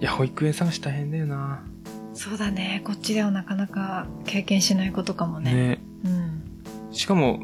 [0.00, 1.64] いや、保育園探し大変だよな。
[2.14, 2.82] そうだね。
[2.84, 5.52] こっちではなかなか経験しないことかもね。
[5.52, 5.78] ね。
[6.04, 6.08] う
[6.90, 6.92] ん。
[6.92, 7.40] しかも、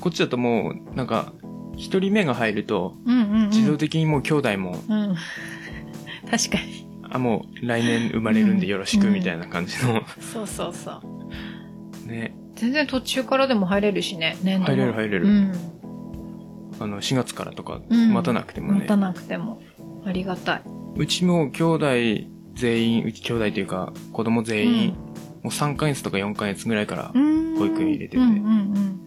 [0.00, 1.32] こっちだともう、なんか、
[1.76, 3.48] 一人目が入ると、うんうん、うん。
[3.48, 5.16] 自動的にもう兄弟も、うん。
[6.30, 6.86] 確かに。
[7.10, 11.00] あ、もう来年生まれるんでよろしくうんみたいな感じの、そうそうそ
[12.06, 12.08] う。
[12.08, 12.34] ね。
[12.54, 14.36] 全然途中からでも入れるしね。
[14.42, 15.52] 年度の入れる入れるうん。
[16.80, 18.78] あの、4月からとか、うん待たなくてもね。
[18.78, 19.60] 待たなくても。
[20.04, 20.62] ありがたい。
[20.96, 21.86] うちも兄弟
[22.54, 24.88] 全員、うち兄弟というか、子供全員、
[25.42, 27.56] もう3ヶ月とか4ヶ月ぐらいからうん。
[27.58, 28.98] 保育園入れててうんうん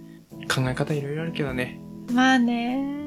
[0.48, 1.80] 考え方いろいろあるけどね。
[2.10, 2.16] うん。
[2.16, 3.06] まあね。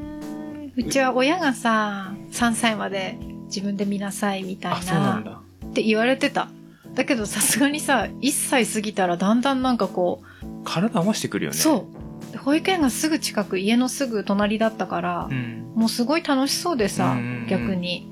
[0.76, 5.30] うちは親がさ、3歳まで自分で見なさいみたいあ、そうなんな。
[5.32, 5.40] だ。
[5.66, 6.48] って言われてた。
[6.94, 10.22] だけどさすがにさ、1歳過ぎたらだんだんなんかこ
[10.64, 11.58] 体合わせてくるよう、ね。
[11.58, 11.97] そう。
[12.32, 15.72] で保育園がすぐ近く、家のすぐ隣だったからう。、ん。
[15.74, 18.10] もうすごい楽しそうでさうんうんうん、逆に。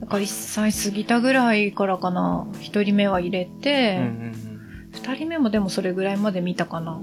[0.00, 4.32] だから1歳過ぎたぐらいからかな、1人目は入れうんうて、ん
[4.92, 7.00] 2人目もでもそれぐらいまで見たかな。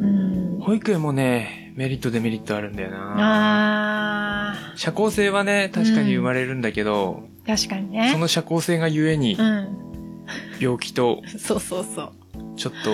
[0.00, 0.60] うんうん。。
[0.60, 4.52] 保育園もね、メリットデメリットあるんだよな。
[4.52, 8.10] あ社交性はね、確かに生まれるんだけど、ー、確かにね。
[8.12, 9.68] その社交性がゆえにう、ん。
[10.60, 12.12] 病気と、 そうそうそう。
[12.56, 12.90] ちょっと、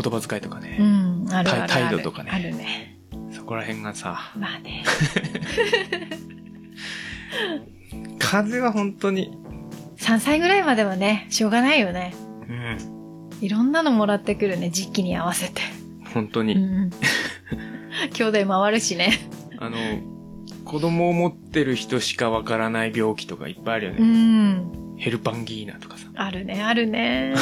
[0.00, 1.72] 言葉遣いとかうね、ん、あるある。
[1.72, 2.98] 態度とかねあるね。
[3.32, 4.84] そこら辺がさ、まあね。
[8.18, 9.36] 風は本当に、
[9.98, 12.14] 3歳ぐらいまではね、しょうがないよね。
[12.48, 15.62] うん、いろんなのもらってくるね、時期に合わせて。
[16.12, 16.54] 本当に。
[16.54, 16.90] うん。
[18.12, 19.12] 兄弟回るしね。
[19.58, 19.76] あの、
[20.64, 24.06] 子供を持ってる人しかわからない病気とかいっぱいあるようね。
[24.06, 24.96] ん。
[24.98, 26.06] ヘルパンギーナとかさ。
[26.14, 27.34] あるね、あるね。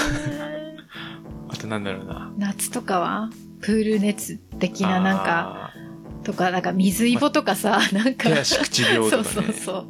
[1.55, 2.33] あとなんだろうな。
[2.37, 3.31] 夏とかは
[3.61, 5.73] プール熱的ななんか、
[6.25, 8.29] とか、なんか水イボとかさ、なん、か。
[8.29, 9.25] 手足口病とかね。
[9.25, 9.87] そうそうそう。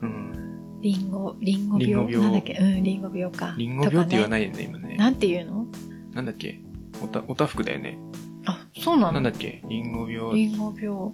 [0.00, 0.80] うん。
[0.80, 2.06] リンゴ、リンゴ病。
[2.22, 3.54] なんだっけうん、リンゴ病か。
[3.58, 4.28] リンゴ病って言わ。
[4.28, 4.96] ないよね、今ね。
[4.96, 5.66] なんて言うの
[6.14, 6.60] なんだっけ
[7.02, 7.98] おた、おたふくだよね。
[8.46, 11.12] あ、そうなのなんだっけリンゴ病、リンゴ病。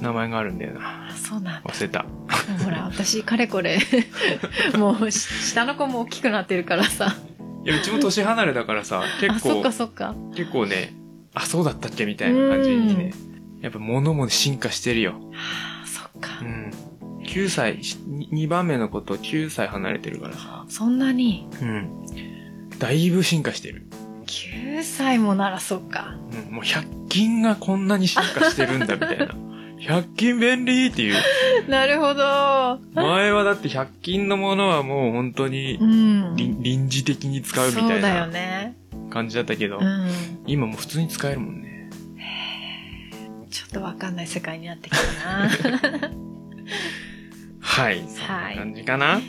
[0.00, 1.08] 名前があるんだよな。
[1.10, 1.62] あ、そうなん。
[1.62, 2.06] 忘れた。
[2.64, 3.78] ほら、私、かれこれ、
[4.78, 7.14] もう、下の子も大きくなってるからさ。
[7.64, 10.14] いや、うちも年離れだからさ、 あ、結構そっか、そっか。
[10.34, 10.94] 結構ね、
[11.34, 13.12] あ、そうだったっけみたいな感じにね。
[13.60, 15.12] やっぱ物も進化してるよ。
[15.32, 16.44] はあ、そっかう。
[16.44, 16.70] ん。
[17.24, 20.64] 9歳、2番目の子と9歳離れてるからさ。
[20.68, 21.88] そんなに、うん。
[22.78, 23.86] だいぶ進化してる。
[24.26, 26.16] 9歳もならそっか。
[26.48, 26.54] うん。
[26.54, 29.28] もう100均がこんなに進化してるんだみたいな。
[29.82, 31.16] 100均便利っていう。
[31.68, 32.78] なるほど。
[32.94, 36.36] 前はだって100均のものはもう本当にうん。
[36.36, 38.76] 臨臨時的に使うみたいなね。
[39.10, 40.08] 感じだったけど、うん。
[40.46, 41.90] 今もう普通に使えるもんね。
[43.50, 45.50] ちょっとわかんない世界になってきたな。
[47.60, 48.04] はい。
[48.08, 49.20] そんな感じかな。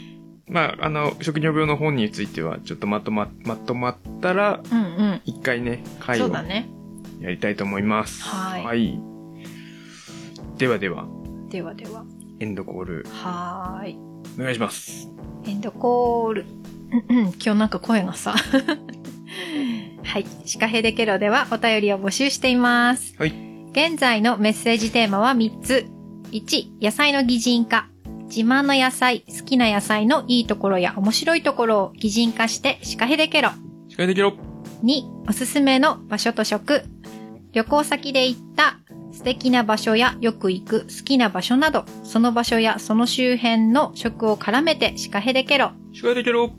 [0.47, 5.21] まあ、あの、食尿病の本については、ちょっとまとま、まとまったら、うんうん。
[5.25, 6.29] 一回ね、回を。
[7.21, 8.23] やりたいと思います。
[8.23, 9.12] はい
[10.57, 11.07] ではでは、
[11.49, 12.05] ではでは。
[12.39, 13.97] エンドコール、はーい。
[14.39, 15.09] お願いします。
[15.45, 16.45] エンドコール。
[17.09, 18.35] うんうん、今日なんか声がさ。
[20.03, 20.25] はい。
[20.45, 23.15] シカヘデケロではお便りを募集しています。
[23.17, 23.33] はい。
[23.71, 25.87] 現在のメッセージテーマは3つ。
[26.31, 27.87] 1、野菜の擬人化。
[28.25, 33.49] 自慢の野菜、好きな野菜のいいところや面白いところを擬人化してシカヘデケロ。
[33.89, 34.33] 司会できろ
[34.83, 36.83] 2、おすすめの場所と食。
[37.53, 38.79] 旅行先で行った
[39.13, 45.71] 素敵な場所やよく行く好きな場所など、その場所やその周辺の食を絡めてシカヘデケロ。
[45.93, 46.51] 司会できろ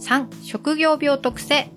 [0.00, 1.70] 3、職業病特性。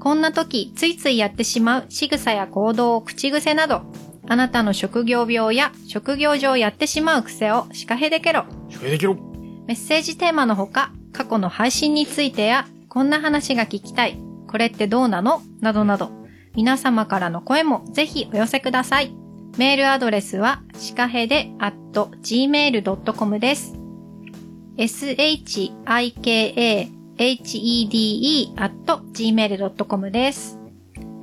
[0.00, 3.82] こんな時、ついついやってしまう仕草や行動、口癖など、
[4.26, 8.46] あなたの職業病や職業上やってしまう癖をシカヘデケロ。
[8.70, 9.14] 司会できろ
[9.66, 14.18] メッセージテーマのほか、過去の配信についてや、こんな話が聞きたい、
[14.48, 15.42] これってどうなの？
[15.60, 16.10] などなど、
[16.54, 19.14] 皆様からの声もぜひお寄せください。
[19.58, 23.74] メールアドレスは、シカヘデ at gmail.com です。
[24.76, 25.72] shikahede
[28.56, 28.72] at
[29.12, 30.58] gmail.com です。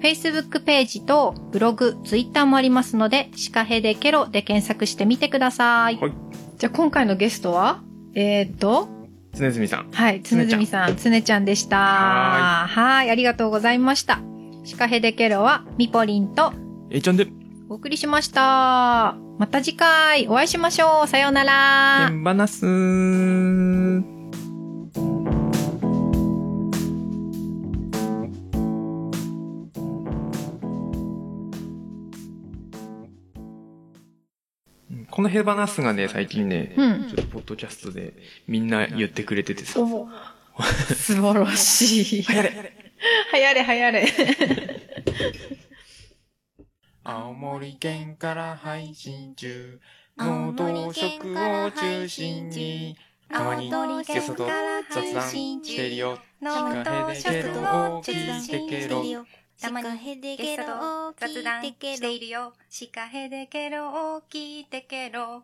[0.02, 5.98] Facebook ページとブログ、Twitter もありますので、シカヘデケロで検索してみてください。
[5.98, 6.14] はい
[6.58, 7.84] じゃあ今回のゲストは
[8.16, 8.90] えー、っと、
[9.36, 9.92] 常住さん。
[9.92, 11.78] はい、つねずみさん、つねちゃんでした。
[11.78, 14.20] ははい、ありがとうございました。
[14.68, 16.52] シカヘデケロはミポリンと
[16.90, 17.26] えいちゃんで、
[17.70, 19.16] お送りしました。
[19.38, 21.08] また次回お会いしましょう。
[21.08, 22.10] さようなら。
[22.12, 24.06] 手放すうん
[35.10, 38.16] このヘバナスがね、最近ね、うんちょっとポッドキャストで
[38.50, 40.10] みんな言ってくれててさ、お
[40.94, 42.22] 素晴らしい。
[42.22, 42.87] 流行れ
[43.32, 44.06] はやれはやれ。
[47.04, 49.80] 青森県から配信中、
[50.18, 52.98] 青農森道県食をから配中信心中に、
[53.30, 56.20] たまに青森ゲストと県から雑談配信中してるよ。
[56.42, 57.62] 農道食ロ
[57.96, 59.10] をを中心にてけろしてる。
[59.10, 59.26] よ。
[59.60, 62.20] たまにヘデケロを聞いてけろ。
[62.20, 62.54] るよ。
[62.70, 65.44] シカヘデケロを聞いてけろ。